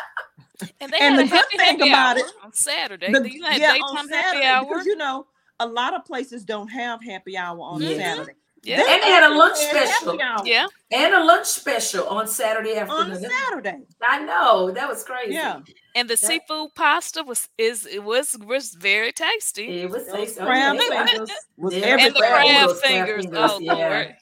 And 0.80 0.92
they 0.92 0.98
and 0.98 1.18
the 1.18 1.24
good 1.24 1.44
thing 1.56 1.82
about 1.82 2.16
it 2.18 2.26
on 2.42 2.52
Saturday, 2.52 3.12
the, 3.12 3.30
you 3.30 3.42
yeah, 3.42 3.72
on 3.72 4.08
Saturday 4.08 4.66
because 4.68 4.86
you 4.86 4.96
know 4.96 5.26
a 5.60 5.66
lot 5.66 5.94
of 5.94 6.04
places 6.04 6.44
don't 6.44 6.68
have 6.68 7.02
happy 7.02 7.36
hour 7.36 7.58
on 7.60 7.80
mm-hmm. 7.80 7.98
Saturday. 7.98 8.32
Yeah. 8.62 8.82
and 8.88 9.02
they 9.02 9.10
had 9.10 9.30
a 9.30 9.34
lunch 9.34 9.58
special. 9.58 10.18
Yeah. 10.44 10.66
And 10.90 11.14
a 11.14 11.22
lunch 11.22 11.46
special 11.46 12.08
on 12.08 12.26
Saturday 12.26 12.76
afternoon. 12.76 13.24
On 13.24 13.30
Saturday. 13.30 13.78
I 14.02 14.24
know. 14.24 14.72
That 14.72 14.88
was 14.88 15.04
crazy. 15.04 15.34
Yeah. 15.34 15.60
And 15.94 16.10
the 16.10 16.16
seafood 16.16 16.74
pasta 16.74 17.22
was 17.22 17.48
is 17.58 17.86
it 17.86 18.02
was 18.02 18.36
was 18.44 18.74
very 18.74 19.12
tasty. 19.12 19.82
It 19.82 19.90
was 19.90 20.04
tasty. 20.12 20.40
Crab 20.40 20.78
fingers 20.78 21.30
was 21.56 21.74
yeah. 21.74 21.96
And 21.98 22.14
the 22.14 22.18
crab 22.18 22.70
fingers. 22.76 23.24
fingers. 23.24 23.26
Oh 23.32 23.60
yeah. 23.60 23.74
Lord. 23.74 24.16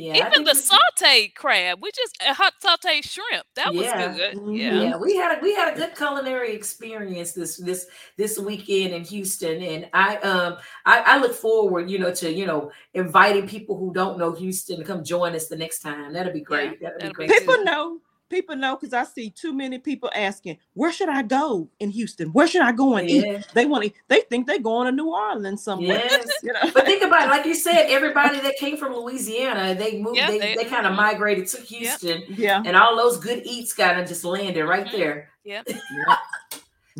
Yeah, 0.00 0.28
even 0.28 0.44
the 0.44 0.52
sauteed 0.52 1.34
crab, 1.34 1.78
we 1.82 1.90
just 1.94 2.16
a 2.26 2.34
hot 2.34 2.54
sauteed 2.64 3.04
shrimp. 3.04 3.44
That 3.56 3.74
yeah. 3.74 4.08
was 4.08 4.16
good. 4.16 4.36
Mm-hmm. 4.36 4.54
Yeah. 4.54 4.82
yeah, 4.82 4.96
we 4.96 5.16
had 5.16 5.38
a, 5.38 5.40
we 5.42 5.54
had 5.54 5.72
a 5.72 5.76
good 5.76 5.96
culinary 5.96 6.54
experience 6.54 7.32
this 7.32 7.56
this 7.56 7.86
this 8.16 8.38
weekend 8.38 8.94
in 8.94 9.04
Houston, 9.04 9.62
and 9.62 9.88
I 9.92 10.16
um 10.16 10.56
I, 10.86 11.00
I 11.00 11.18
look 11.18 11.34
forward, 11.34 11.90
you 11.90 11.98
know, 11.98 12.12
to 12.14 12.32
you 12.32 12.46
know 12.46 12.70
inviting 12.94 13.46
people 13.46 13.76
who 13.76 13.92
don't 13.92 14.18
know 14.18 14.32
Houston 14.32 14.78
to 14.78 14.84
come 14.84 15.04
join 15.04 15.34
us 15.34 15.48
the 15.48 15.56
next 15.56 15.80
time. 15.80 16.12
That'll 16.12 16.32
be 16.32 16.40
great. 16.40 16.78
Yeah, 16.80 16.90
that'd, 16.90 17.00
that'd 17.00 17.16
be 17.16 17.26
great. 17.26 17.30
People 17.30 17.56
too. 17.56 17.64
know 17.64 18.00
people 18.30 18.56
know 18.56 18.76
because 18.76 18.94
I 18.94 19.04
see 19.04 19.30
too 19.30 19.52
many 19.52 19.78
people 19.78 20.10
asking, 20.14 20.56
"Where 20.74 20.92
should 20.92 21.08
I 21.08 21.22
go 21.22 21.68
in 21.80 21.90
Houston? 21.90 22.32
Where 22.32 22.46
should 22.46 22.62
I 22.62 22.72
go 22.72 22.96
and 22.96 23.10
yeah. 23.10 23.38
eat?" 23.38 23.46
They 23.52 23.66
want 23.66 23.84
to. 23.84 23.92
They 24.08 24.20
think 24.22 24.46
they're 24.46 24.60
going 24.60 24.86
to 24.86 24.92
New 24.92 25.10
Orleans 25.10 25.62
somewhere. 25.62 26.02
Yes. 26.04 26.30
you 26.42 26.52
know? 26.52 26.70
But 26.72 26.86
think 26.86 27.02
about 27.02 27.26
it, 27.26 27.30
like 27.30 27.44
you 27.44 27.54
said, 27.54 27.86
everybody 27.88 28.40
that 28.40 28.56
came 28.56 28.76
from 28.76 28.94
Louisiana, 28.94 29.74
they 29.74 30.00
moved. 30.00 30.16
Yeah, 30.16 30.28
they, 30.28 30.38
they, 30.38 30.54
they 30.54 30.64
kind 30.64 30.86
of 30.86 30.94
migrated 30.94 31.46
to 31.48 31.60
Houston. 31.60 32.22
Yeah. 32.28 32.62
And 32.64 32.76
all 32.76 32.96
those 32.96 33.18
good 33.18 33.42
eats 33.44 33.72
kind 33.72 34.00
of 34.00 34.08
just 34.08 34.24
landed 34.24 34.64
right 34.64 34.86
mm-hmm. 34.86 34.96
there. 34.96 35.28
Yeah. 35.44 35.62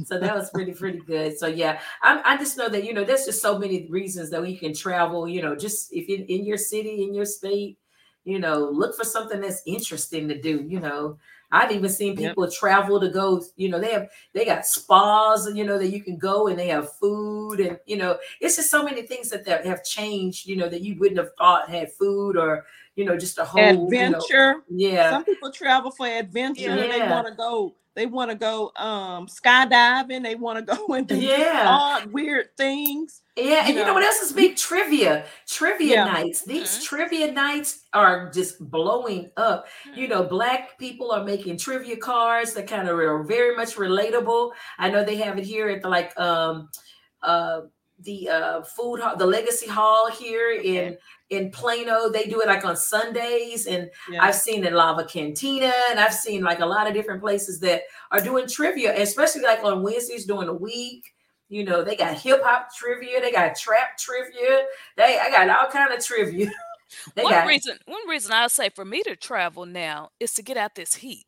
so 0.05 0.19
that 0.19 0.35
was 0.35 0.51
pretty 0.51 0.73
pretty 0.73 1.01
good 1.01 1.37
so 1.37 1.47
yeah 1.47 1.81
I, 2.03 2.23
I 2.25 2.37
just 2.39 2.57
know 2.57 2.69
that 2.69 2.85
you 2.85 2.95
know 2.95 3.05
there's 3.05 3.27
just 3.27 3.43
so 3.43 3.59
many 3.59 3.87
reasons 3.91 4.31
that 4.31 4.41
we 4.41 4.57
can 4.57 4.73
travel 4.73 5.29
you 5.29 5.43
know 5.43 5.55
just 5.55 5.93
if 5.93 6.09
in, 6.09 6.25
in 6.27 6.45
your 6.45 6.57
city 6.57 7.03
in 7.03 7.13
your 7.13 7.25
state 7.25 7.79
you 8.25 8.39
know, 8.39 8.71
look 8.71 8.97
for 8.97 9.05
something 9.05 9.41
that's 9.41 9.63
interesting 9.67 10.29
to 10.29 10.41
do, 10.41 10.65
you 10.67 10.81
know. 10.81 11.19
I've 11.53 11.73
even 11.73 11.91
seen 11.91 12.17
people 12.17 12.45
yep. 12.45 12.53
travel 12.53 13.01
to 13.01 13.09
go, 13.09 13.43
you 13.57 13.69
know, 13.69 13.81
they 13.81 13.93
have 13.93 14.09
they 14.35 14.45
got 14.45 14.67
spas, 14.67 15.47
and 15.47 15.59
you 15.59 15.65
know, 15.65 15.79
that 15.79 15.89
you 15.89 16.01
can 16.01 16.17
go 16.17 16.47
and 16.47 16.59
they 16.59 16.69
have 16.69 16.97
food 16.99 17.59
and 17.59 17.79
you 17.87 17.97
know, 17.97 18.19
it's 18.41 18.57
just 18.57 18.71
so 18.71 18.85
many 18.85 19.03
things 19.03 19.31
that, 19.31 19.45
that 19.47 19.67
have 19.67 19.83
changed, 19.83 20.47
you 20.47 20.57
know, 20.57 20.69
that 20.69 20.83
you 20.83 20.97
wouldn't 20.99 21.19
have 21.19 21.35
thought 21.39 21.69
had 21.69 21.93
food 21.93 22.37
or 22.37 22.65
you 22.95 23.05
know, 23.05 23.17
just 23.17 23.39
a 23.39 23.45
whole 23.45 23.87
adventure. 23.87 24.63
You 24.69 24.91
know, 24.91 24.95
yeah. 24.95 25.11
Some 25.11 25.25
people 25.25 25.51
travel 25.51 25.91
for 25.91 26.07
adventure 26.07 26.63
yeah. 26.63 26.77
and 26.77 26.93
they 26.93 27.09
want 27.09 27.27
to 27.27 27.35
go 27.35 27.75
they 27.95 28.07
want 28.07 28.31
to 28.31 28.37
go 28.37 28.73
um 28.77 29.27
skydiving. 29.27 30.23
They 30.23 30.35
want 30.35 30.67
to 30.67 30.77
go 30.77 30.95
and 30.95 31.07
do 31.07 31.19
yeah. 31.19 31.65
odd, 31.67 32.13
weird 32.13 32.57
things. 32.57 33.23
Yeah, 33.37 33.61
and 33.61 33.69
you 33.69 33.75
know, 33.75 33.81
you 33.81 33.87
know 33.87 33.95
what 33.95 34.03
else 34.03 34.21
is 34.21 34.33
big? 34.33 34.57
Trivia, 34.57 35.25
trivia 35.47 35.95
yeah. 35.95 36.05
nights. 36.05 36.43
These 36.43 36.69
mm-hmm. 36.69 36.85
trivia 36.85 37.33
nights 37.33 37.87
are 37.93 38.31
just 38.31 38.59
blowing 38.71 39.31
up. 39.37 39.67
Mm-hmm. 39.89 40.01
You 40.01 40.09
know, 40.09 40.25
black 40.25 40.79
people 40.79 41.11
are 41.11 41.25
making 41.25 41.57
trivia 41.57 41.97
cards 41.97 42.53
that 42.55 42.67
kind 42.67 42.89
of 42.89 42.99
are 42.99 43.23
very 43.23 43.57
much 43.57 43.77
relatable. 43.77 44.53
I 44.79 44.91
know 44.91 45.05
they 45.05 45.17
have 45.17 45.39
it 45.39 45.45
here 45.45 45.69
at 45.69 45.83
the 45.83 45.89
like 45.89 46.19
um 46.19 46.69
uh 47.23 47.63
the 48.03 48.29
uh 48.29 48.63
food 48.63 49.01
hall, 49.01 49.17
the 49.17 49.27
legacy 49.27 49.67
hall 49.67 50.11
here 50.11 50.53
in 50.53 50.97
in 51.31 51.51
Plano. 51.51 52.09
They 52.09 52.25
do 52.25 52.41
it 52.41 52.49
like 52.49 52.65
on 52.65 52.77
Sundays, 52.77 53.67
and 53.67 53.91
yeah. 54.11 54.23
I've 54.23 54.35
seen 54.35 54.65
in 54.65 54.75
Lava 54.75 55.05
Cantina, 55.05 55.73
and 55.91 56.01
I've 56.01 56.15
seen 56.15 56.43
like 56.43 56.61
a 56.61 56.67
lot 56.67 56.87
of 56.87 56.95
different 56.95 57.21
places 57.21 57.61
that 57.61 57.83
are 58.11 58.21
doing 58.21 58.49
trivia, 58.49 59.01
especially 59.01 59.43
like 59.43 59.63
on 59.65 59.83
Wednesdays 59.83 60.27
during 60.27 60.47
the 60.47 60.55
week. 60.55 61.13
You 61.49 61.65
know, 61.65 61.83
they 61.83 61.97
got 61.97 62.15
hip 62.15 62.43
hop 62.45 62.69
trivia, 62.75 63.21
they 63.21 63.33
got 63.33 63.57
trap 63.57 63.99
trivia, 63.99 64.67
they 64.97 65.19
I 65.19 65.31
got 65.31 65.51
all 65.51 65.71
kind 65.71 65.93
of 65.93 66.05
trivia. 66.05 66.51
They 67.15 67.23
one 67.23 67.47
reason, 67.47 67.79
one 67.87 68.09
reason 68.09 68.33
I'll 68.33 68.49
say 68.49 68.69
for 68.69 68.85
me 68.85 69.03
to 69.05 69.17
travel 69.17 69.67
now 69.67 70.11
is 70.19 70.35
to 70.35 70.43
get 70.43 70.57
out 70.57 70.75
this 70.75 70.95
heat. 70.95 71.27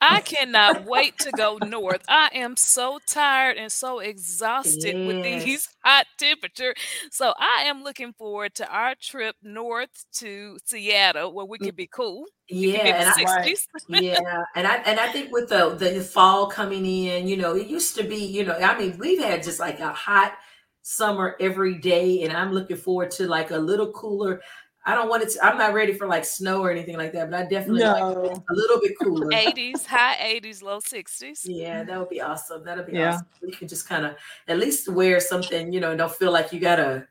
I 0.00 0.20
cannot 0.24 0.84
wait 0.84 1.18
to 1.18 1.30
go 1.32 1.58
north. 1.64 2.02
I 2.08 2.30
am 2.32 2.56
so 2.56 2.98
tired 3.06 3.56
and 3.56 3.70
so 3.70 4.00
exhausted 4.00 4.96
yes. 4.96 5.06
with 5.06 5.22
these 5.22 5.68
hot 5.84 6.06
temperature. 6.18 6.74
So 7.10 7.34
I 7.38 7.64
am 7.66 7.82
looking 7.82 8.12
forward 8.12 8.54
to 8.56 8.68
our 8.68 8.94
trip 9.00 9.36
north 9.42 10.04
to 10.14 10.58
Seattle 10.64 11.32
where 11.32 11.46
we 11.46 11.58
mm. 11.58 11.66
can 11.66 11.74
be 11.74 11.86
cool. 11.86 12.26
Yeah, 12.48 13.14
and 13.16 13.28
I, 13.28 13.54
yeah, 13.88 14.42
and 14.54 14.66
I 14.66 14.76
and 14.76 15.00
I 15.00 15.10
think 15.10 15.32
with 15.32 15.48
the 15.48 15.70
the 15.70 16.02
fall 16.02 16.46
coming 16.46 16.84
in, 16.84 17.26
you 17.26 17.38
know, 17.38 17.56
it 17.56 17.68
used 17.68 17.96
to 17.96 18.02
be, 18.04 18.16
you 18.16 18.44
know, 18.44 18.54
I 18.54 18.78
mean, 18.78 18.98
we've 18.98 19.22
had 19.22 19.42
just 19.42 19.58
like 19.58 19.80
a 19.80 19.92
hot 19.92 20.34
summer 20.82 21.36
every 21.40 21.78
day, 21.78 22.22
and 22.22 22.32
I'm 22.32 22.52
looking 22.52 22.76
forward 22.76 23.10
to 23.12 23.26
like 23.26 23.50
a 23.50 23.56
little 23.56 23.90
cooler. 23.92 24.42
I 24.86 24.94
don't 24.94 25.08
want 25.08 25.22
it 25.22 25.30
to, 25.30 25.44
I'm 25.44 25.56
not 25.56 25.72
ready 25.72 25.94
for 25.94 26.06
like 26.06 26.24
snow 26.26 26.60
or 26.60 26.70
anything 26.70 26.98
like 26.98 27.12
that, 27.12 27.30
but 27.30 27.40
I 27.40 27.42
definitely 27.44 27.80
no. 27.80 27.92
like 27.92 28.36
a 28.50 28.54
little 28.54 28.80
bit 28.80 28.92
cooler. 29.00 29.28
80s, 29.28 29.86
high 29.86 30.40
80s, 30.42 30.62
low 30.62 30.78
60s. 30.78 31.40
Yeah, 31.44 31.84
that 31.84 31.98
would 31.98 32.10
be 32.10 32.20
awesome. 32.20 32.64
That'll 32.64 32.84
be 32.84 32.92
yeah. 32.92 33.14
awesome. 33.14 33.26
We 33.42 33.52
can 33.52 33.66
just 33.66 33.88
kind 33.88 34.04
of 34.04 34.16
at 34.46 34.58
least 34.58 34.88
wear 34.88 35.20
something, 35.20 35.72
you 35.72 35.80
know, 35.80 35.96
don't 35.96 36.12
feel 36.12 36.32
like 36.32 36.52
you 36.52 36.60
gotta 36.60 37.06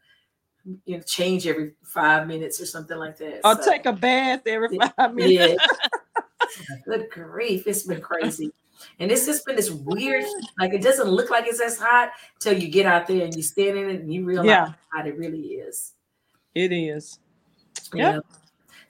you 0.85 0.97
know 0.97 1.03
change 1.03 1.45
every 1.45 1.73
five 1.83 2.27
minutes 2.27 2.61
or 2.61 2.65
something 2.65 2.97
like 2.97 3.17
that. 3.17 3.41
Or 3.43 3.61
so, 3.61 3.71
take 3.71 3.85
a 3.85 3.93
bath 3.93 4.43
every 4.45 4.77
five 4.77 5.13
minutes. 5.13 5.59
Yeah. 5.59 6.75
Good 6.85 7.09
grief, 7.09 7.65
it's 7.65 7.83
been 7.83 8.01
crazy. 8.01 8.51
And 8.99 9.11
it's 9.11 9.25
just 9.25 9.45
been 9.45 9.55
this 9.55 9.71
weird, 9.71 10.25
like 10.59 10.73
it 10.73 10.81
doesn't 10.81 11.07
look 11.07 11.29
like 11.29 11.45
it's 11.47 11.61
as 11.61 11.79
hot 11.79 12.11
till 12.39 12.57
you 12.57 12.67
get 12.67 12.85
out 12.85 13.07
there 13.07 13.23
and 13.23 13.33
you 13.35 13.41
stand 13.41 13.77
in 13.77 13.89
it 13.89 14.01
and 14.01 14.13
you 14.13 14.25
realize 14.25 14.47
yeah. 14.47 14.65
how 14.67 14.75
hot 14.97 15.07
it 15.07 15.17
really 15.17 15.39
is. 15.39 15.93
It 16.53 16.71
is. 16.71 17.19
Yeah. 17.93 18.19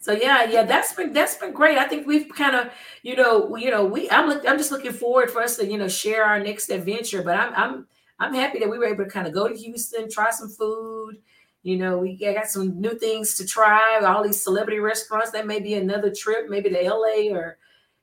So 0.03 0.11
yeah, 0.11 0.43
yeah, 0.43 0.63
that's 0.63 0.93
been 0.93 1.13
that's 1.13 1.37
been 1.37 1.53
great. 1.53 1.77
I 1.77 1.87
think 1.87 2.05
we've 2.05 2.27
kind 2.27 2.57
of, 2.57 2.73
you 3.03 3.15
know, 3.15 3.55
you 3.55 3.71
know, 3.71 3.85
we 3.85 4.09
I'm 4.11 4.27
look, 4.27 4.43
I'm 4.45 4.57
just 4.57 4.69
looking 4.69 4.91
forward 4.91 5.31
for 5.31 5.41
us 5.41 5.55
to, 5.57 5.65
you 5.65 5.77
know, 5.77 5.87
share 5.87 6.25
our 6.25 6.39
next 6.39 6.69
adventure. 6.69 7.23
But 7.23 7.37
I'm 7.37 7.53
I'm 7.55 7.87
I'm 8.19 8.33
happy 8.33 8.59
that 8.59 8.69
we 8.69 8.77
were 8.77 8.85
able 8.85 9.05
to 9.05 9.09
kind 9.09 9.27
of 9.27 9.33
go 9.33 9.47
to 9.47 9.55
Houston, 9.55 10.09
try 10.09 10.29
some 10.31 10.49
food. 10.49 11.21
You 11.61 11.77
know, 11.77 11.99
we 11.99 12.17
got 12.17 12.47
some 12.47 12.81
new 12.81 12.99
things 12.99 13.37
to 13.37 13.47
try. 13.47 14.01
All 14.03 14.23
these 14.23 14.41
celebrity 14.41 14.79
restaurants. 14.79 15.31
That 15.31 15.47
may 15.47 15.61
be 15.61 15.75
another 15.75 16.13
trip, 16.13 16.49
maybe 16.49 16.69
to 16.69 16.89
LA 16.89 17.33
or, 17.33 17.57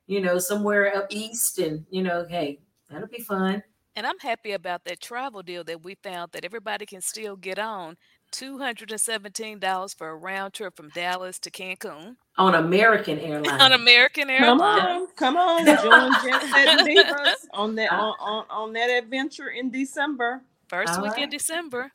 you 0.06 0.22
know, 0.22 0.38
somewhere 0.38 0.96
up 0.96 1.08
east. 1.10 1.58
And 1.58 1.84
you 1.90 2.02
know, 2.02 2.24
hey, 2.26 2.60
that'll 2.88 3.08
be 3.08 3.20
fun. 3.20 3.62
And 3.94 4.06
I'm 4.06 4.18
happy 4.20 4.52
about 4.52 4.84
that 4.84 5.00
travel 5.00 5.42
deal 5.42 5.64
that 5.64 5.84
we 5.84 5.96
found 5.96 6.32
that 6.32 6.46
everybody 6.46 6.86
can 6.86 7.02
still 7.02 7.36
get 7.36 7.58
on 7.58 7.98
$217 8.32 9.94
for 9.96 10.08
a 10.08 10.16
round 10.16 10.54
trip 10.54 10.76
from 10.76 10.88
Dallas 10.90 11.38
to 11.40 11.50
Cancun. 11.50 12.16
On 12.38 12.54
American 12.54 13.18
Airlines. 13.20 13.60
on 13.62 13.72
American 13.72 14.30
Airlines. 14.30 15.08
Come 15.16 15.36
on, 15.36 15.66
come 15.66 15.66
on, 15.66 15.66
join 15.66 16.12
Jet 16.30 16.42
Set 16.50 16.86
Divas 16.86 17.34
on 17.52 17.74
that 17.76 17.92
uh, 17.92 17.96
on, 17.96 18.14
on, 18.20 18.44
on 18.50 18.72
that 18.74 18.88
adventure 18.90 19.48
in 19.48 19.70
December. 19.70 20.42
First 20.68 20.94
All 20.94 21.02
week 21.02 21.12
right. 21.14 21.22
in 21.24 21.30
December. 21.30 21.90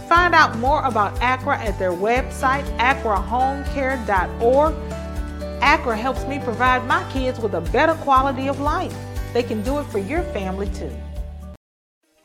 Find 0.08 0.34
out 0.34 0.58
more 0.58 0.84
about 0.86 1.14
ACRA 1.22 1.58
at 1.58 1.78
their 1.78 1.92
website, 1.92 2.64
acrahomecare.org. 2.78 4.74
ACRA 5.62 5.98
helps 5.98 6.26
me 6.26 6.40
provide 6.40 6.86
my 6.88 7.04
kids 7.12 7.40
with 7.40 7.54
a 7.56 7.62
better 7.62 7.96
quality 7.96 8.48
of 8.48 8.60
life. 8.60 8.96
They 9.34 9.44
can 9.44 9.62
do 9.64 9.80
it 9.80 9.86
for 9.86 10.00
your 10.00 10.24
family 10.24 10.70
too. 10.70 10.92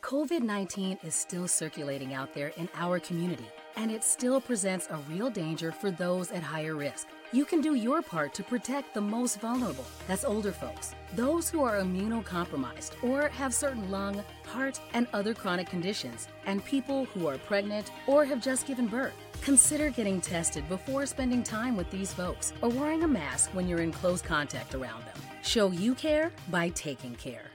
COVID 0.03 0.43
19 0.43 0.99
is 1.03 1.15
still 1.15 1.49
circulating 1.49 2.13
out 2.15 2.35
there 2.35 2.53
in 2.57 2.69
our 2.77 3.01
community 3.01 3.47
and 3.77 3.91
it 3.91 4.05
still 4.05 4.41
presents 4.41 4.89
a 4.91 4.97
real 5.09 5.31
danger 5.31 5.73
for 5.73 5.91
those 5.91 6.31
at 6.33 6.43
higher 6.43 6.75
risk. 6.75 7.09
You 7.35 7.47
can 7.47 7.63
do 7.63 7.75
your 7.75 8.03
part 8.03 8.35
to 8.35 8.43
protect 8.43 8.93
the 8.93 9.01
most 9.01 9.41
vulnerable. 9.41 9.87
That's 10.07 10.23
older 10.23 10.53
folks, 10.53 10.95
those 11.15 11.49
who 11.49 11.63
are 11.63 11.81
immunocompromised 11.81 13.03
or 13.03 13.31
have 13.31 13.55
certain 13.55 13.91
lung, 13.91 14.23
heart, 14.45 14.79
and 14.93 15.07
other 15.15 15.33
chronic 15.33 15.71
conditions, 15.71 16.29
and 16.45 16.63
people 16.63 17.07
who 17.07 17.27
are 17.27 17.39
pregnant 17.39 17.91
or 18.07 18.27
have 18.27 18.43
just 18.43 18.67
given 18.67 18.87
birth. 18.87 19.15
Consider 19.41 19.89
getting 19.89 20.21
tested 20.21 20.69
before 20.69 21.07
spending 21.07 21.43
time 21.43 21.75
with 21.75 21.91
these 21.91 22.13
folks 22.13 22.53
or 22.61 22.69
wearing 22.69 23.03
a 23.03 23.09
mask 23.09 23.49
when 23.55 23.67
you're 23.67 23.81
in 23.81 23.93
close 23.93 24.21
contact 24.21 24.75
around 24.75 25.01
them. 25.07 25.17
Show 25.43 25.71
you 25.71 25.95
care 25.95 26.33
by 26.51 26.69
taking 26.69 27.15
care. 27.15 27.47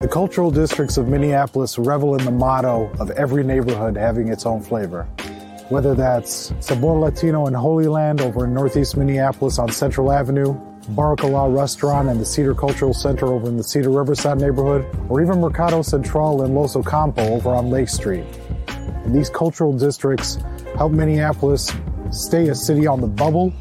The 0.00 0.08
cultural 0.08 0.50
districts 0.50 0.96
of 0.96 1.06
Minneapolis 1.06 1.78
revel 1.78 2.16
in 2.16 2.24
the 2.24 2.32
motto 2.32 2.90
of 2.98 3.12
every 3.12 3.44
neighborhood 3.44 3.96
having 3.96 4.26
its 4.28 4.46
own 4.46 4.62
flavor. 4.62 5.06
Whether 5.74 5.96
that's 5.96 6.54
Sabor 6.60 7.00
Latino 7.00 7.48
in 7.48 7.54
Holy 7.54 7.88
Land 7.88 8.20
over 8.20 8.44
in 8.44 8.54
Northeast 8.54 8.96
Minneapolis 8.96 9.58
on 9.58 9.72
Central 9.72 10.12
Avenue, 10.12 10.54
Baracala 10.90 11.52
Restaurant 11.52 12.08
and 12.08 12.20
the 12.20 12.24
Cedar 12.24 12.54
Cultural 12.54 12.94
Center 12.94 13.26
over 13.26 13.48
in 13.48 13.56
the 13.56 13.64
Cedar 13.64 13.90
Riverside 13.90 14.38
neighborhood, 14.38 14.86
or 15.08 15.20
even 15.20 15.40
Mercado 15.40 15.82
Central 15.82 16.44
in 16.44 16.54
Los 16.54 16.76
Ocampo 16.76 17.22
over 17.22 17.48
on 17.50 17.70
Lake 17.70 17.88
Street. 17.88 18.24
And 18.68 19.12
these 19.12 19.28
cultural 19.28 19.76
districts 19.76 20.38
help 20.76 20.92
Minneapolis 20.92 21.74
stay 22.12 22.50
a 22.50 22.54
city 22.54 22.86
on 22.86 23.00
the 23.00 23.08
bubble, 23.08 23.52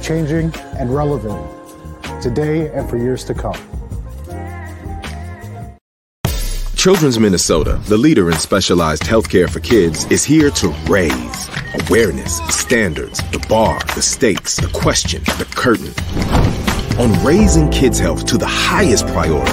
changing 0.00 0.54
and 0.78 0.94
relevant 0.94 1.46
today 2.22 2.70
and 2.70 2.88
for 2.88 2.96
years 2.96 3.22
to 3.24 3.34
come. 3.34 3.79
Children's 6.80 7.18
Minnesota, 7.18 7.78
the 7.88 7.98
leader 7.98 8.30
in 8.30 8.38
specialized 8.38 9.02
healthcare 9.02 9.50
for 9.50 9.60
kids, 9.60 10.06
is 10.06 10.24
here 10.24 10.48
to 10.52 10.68
raise 10.88 11.50
awareness, 11.82 12.38
standards, 12.48 13.20
the 13.32 13.46
bar, 13.50 13.78
the 13.94 14.00
stakes, 14.00 14.56
the 14.56 14.68
question, 14.68 15.22
the 15.36 15.46
curtain. 15.54 15.92
On 16.98 17.22
raising 17.22 17.68
kids' 17.68 17.98
health 17.98 18.24
to 18.28 18.38
the 18.38 18.46
highest 18.46 19.06
priority, 19.08 19.52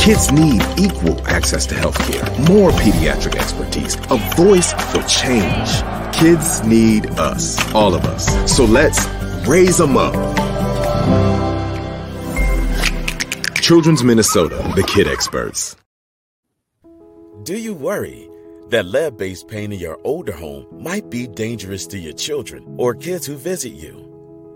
kids 0.00 0.30
need 0.30 0.62
equal 0.78 1.20
access 1.26 1.66
to 1.66 1.74
healthcare, 1.74 2.22
more 2.48 2.70
pediatric 2.70 3.34
expertise, 3.34 3.96
a 4.12 4.34
voice 4.36 4.72
for 4.92 5.02
change. 5.08 5.82
Kids 6.14 6.62
need 6.62 7.06
us, 7.18 7.58
all 7.74 7.96
of 7.96 8.04
us. 8.04 8.28
So 8.48 8.64
let's 8.64 9.08
raise 9.44 9.78
them 9.78 9.96
up. 9.96 10.14
Children's 13.56 14.04
Minnesota, 14.04 14.72
the 14.76 14.84
kid 14.84 15.08
experts. 15.08 15.74
Do 17.44 17.58
you 17.58 17.74
worry 17.74 18.30
that 18.70 18.86
lead 18.86 19.18
based 19.18 19.48
paint 19.48 19.74
in 19.74 19.78
your 19.78 19.98
older 20.02 20.32
home 20.32 20.66
might 20.72 21.10
be 21.10 21.26
dangerous 21.26 21.86
to 21.88 21.98
your 21.98 22.14
children 22.14 22.64
or 22.78 22.94
kids 22.94 23.26
who 23.26 23.36
visit 23.36 23.74
you? 23.74 24.08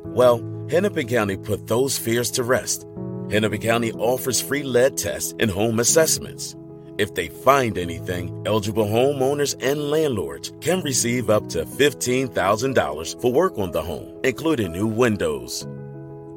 Well, 0.06 0.38
Hennepin 0.70 1.06
County 1.06 1.36
put 1.36 1.66
those 1.66 1.98
fears 1.98 2.30
to 2.30 2.44
rest. 2.44 2.86
Hennepin 3.30 3.60
County 3.60 3.92
offers 3.92 4.40
free 4.40 4.62
lead 4.62 4.96
tests 4.96 5.34
and 5.38 5.50
home 5.50 5.80
assessments. 5.80 6.56
If 6.96 7.14
they 7.14 7.28
find 7.28 7.76
anything, 7.76 8.42
eligible 8.46 8.86
homeowners 8.86 9.54
and 9.60 9.90
landlords 9.90 10.54
can 10.62 10.80
receive 10.80 11.28
up 11.28 11.46
to 11.50 11.66
$15,000 11.66 13.20
for 13.20 13.30
work 13.30 13.58
on 13.58 13.70
the 13.70 13.82
home, 13.82 14.18
including 14.24 14.72
new 14.72 14.86
windows. 14.86 15.68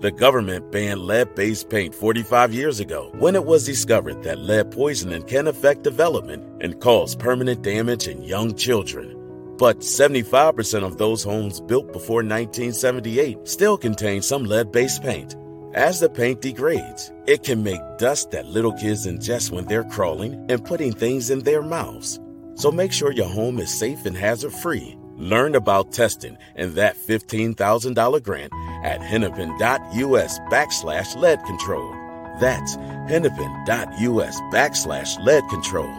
The 0.01 0.11
government 0.11 0.71
banned 0.71 1.01
lead 1.01 1.35
based 1.35 1.69
paint 1.69 1.93
45 1.93 2.55
years 2.55 2.79
ago 2.79 3.11
when 3.19 3.35
it 3.35 3.45
was 3.45 3.67
discovered 3.67 4.23
that 4.23 4.39
lead 4.39 4.71
poisoning 4.71 5.21
can 5.21 5.47
affect 5.47 5.83
development 5.83 6.43
and 6.63 6.81
cause 6.81 7.15
permanent 7.15 7.61
damage 7.61 8.07
in 8.07 8.23
young 8.23 8.55
children. 8.55 9.15
But 9.59 9.81
75% 9.81 10.83
of 10.83 10.97
those 10.97 11.23
homes 11.23 11.61
built 11.61 11.93
before 11.93 12.23
1978 12.23 13.47
still 13.47 13.77
contain 13.77 14.23
some 14.23 14.43
lead 14.43 14.71
based 14.71 15.03
paint. 15.03 15.35
As 15.75 15.99
the 15.99 16.09
paint 16.09 16.41
degrades, 16.41 17.11
it 17.27 17.43
can 17.43 17.61
make 17.61 17.79
dust 17.99 18.31
that 18.31 18.47
little 18.47 18.73
kids 18.73 19.05
ingest 19.05 19.51
when 19.51 19.65
they're 19.65 19.83
crawling 19.83 20.33
and 20.49 20.65
putting 20.65 20.93
things 20.93 21.29
in 21.29 21.41
their 21.41 21.61
mouths. 21.61 22.19
So 22.55 22.71
make 22.71 22.91
sure 22.91 23.11
your 23.11 23.29
home 23.29 23.59
is 23.59 23.71
safe 23.71 24.07
and 24.07 24.17
hazard 24.17 24.53
free. 24.53 24.97
Learn 25.21 25.53
about 25.53 25.91
testing 25.91 26.35
and 26.55 26.73
that 26.73 26.97
$15,000 26.97 28.23
grant 28.23 28.51
at 28.83 29.01
hennepin.us 29.01 30.39
backslash 30.49 31.15
lead 31.15 31.43
control. 31.45 31.91
That's 32.39 32.75
hennepin.us 33.07 34.41
backslash 34.51 35.23
lead 35.23 35.47
control. 35.47 35.93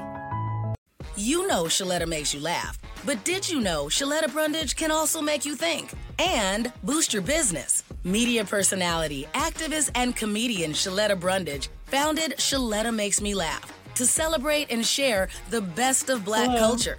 You 1.14 1.46
know 1.46 1.64
Shaletta 1.64 2.08
makes 2.08 2.34
you 2.34 2.40
laugh, 2.40 2.80
but 3.04 3.22
did 3.22 3.48
you 3.48 3.60
know 3.60 3.84
Shaletta 3.84 4.32
Brundage 4.32 4.74
can 4.74 4.90
also 4.90 5.20
make 5.20 5.44
you 5.44 5.54
think 5.54 5.92
and 6.18 6.72
boost 6.82 7.12
your 7.12 7.22
business? 7.22 7.84
Media 8.02 8.44
personality, 8.44 9.28
activist, 9.34 9.92
and 9.94 10.16
comedian 10.16 10.72
Shaletta 10.72 11.18
Brundage 11.18 11.68
founded 11.84 12.34
Shaletta 12.38 12.92
Makes 12.92 13.20
Me 13.20 13.36
Laugh 13.36 13.72
to 13.94 14.04
celebrate 14.04 14.72
and 14.72 14.84
share 14.84 15.28
the 15.50 15.60
best 15.60 16.10
of 16.10 16.24
black 16.24 16.48
Hello. 16.48 16.58
culture. 16.58 16.98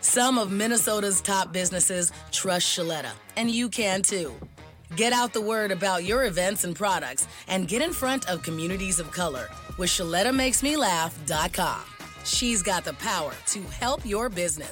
Some 0.00 0.38
of 0.38 0.50
Minnesota's 0.50 1.20
top 1.20 1.52
businesses 1.52 2.10
trust 2.32 2.66
Shaletta, 2.66 3.12
and 3.36 3.50
you 3.50 3.68
can 3.68 4.02
too. 4.02 4.34
Get 4.96 5.12
out 5.12 5.32
the 5.32 5.40
word 5.40 5.70
about 5.70 6.04
your 6.04 6.24
events 6.24 6.64
and 6.64 6.74
products 6.74 7.28
and 7.48 7.68
get 7.68 7.82
in 7.82 7.92
front 7.92 8.28
of 8.28 8.42
communities 8.42 8.98
of 8.98 9.10
color 9.12 9.48
with 9.78 9.90
ShalettaMakesMeLaugh.com. 9.90 11.80
She's 12.24 12.62
got 12.62 12.84
the 12.84 12.94
power 12.94 13.32
to 13.46 13.62
help 13.62 14.04
your 14.04 14.28
business. 14.28 14.68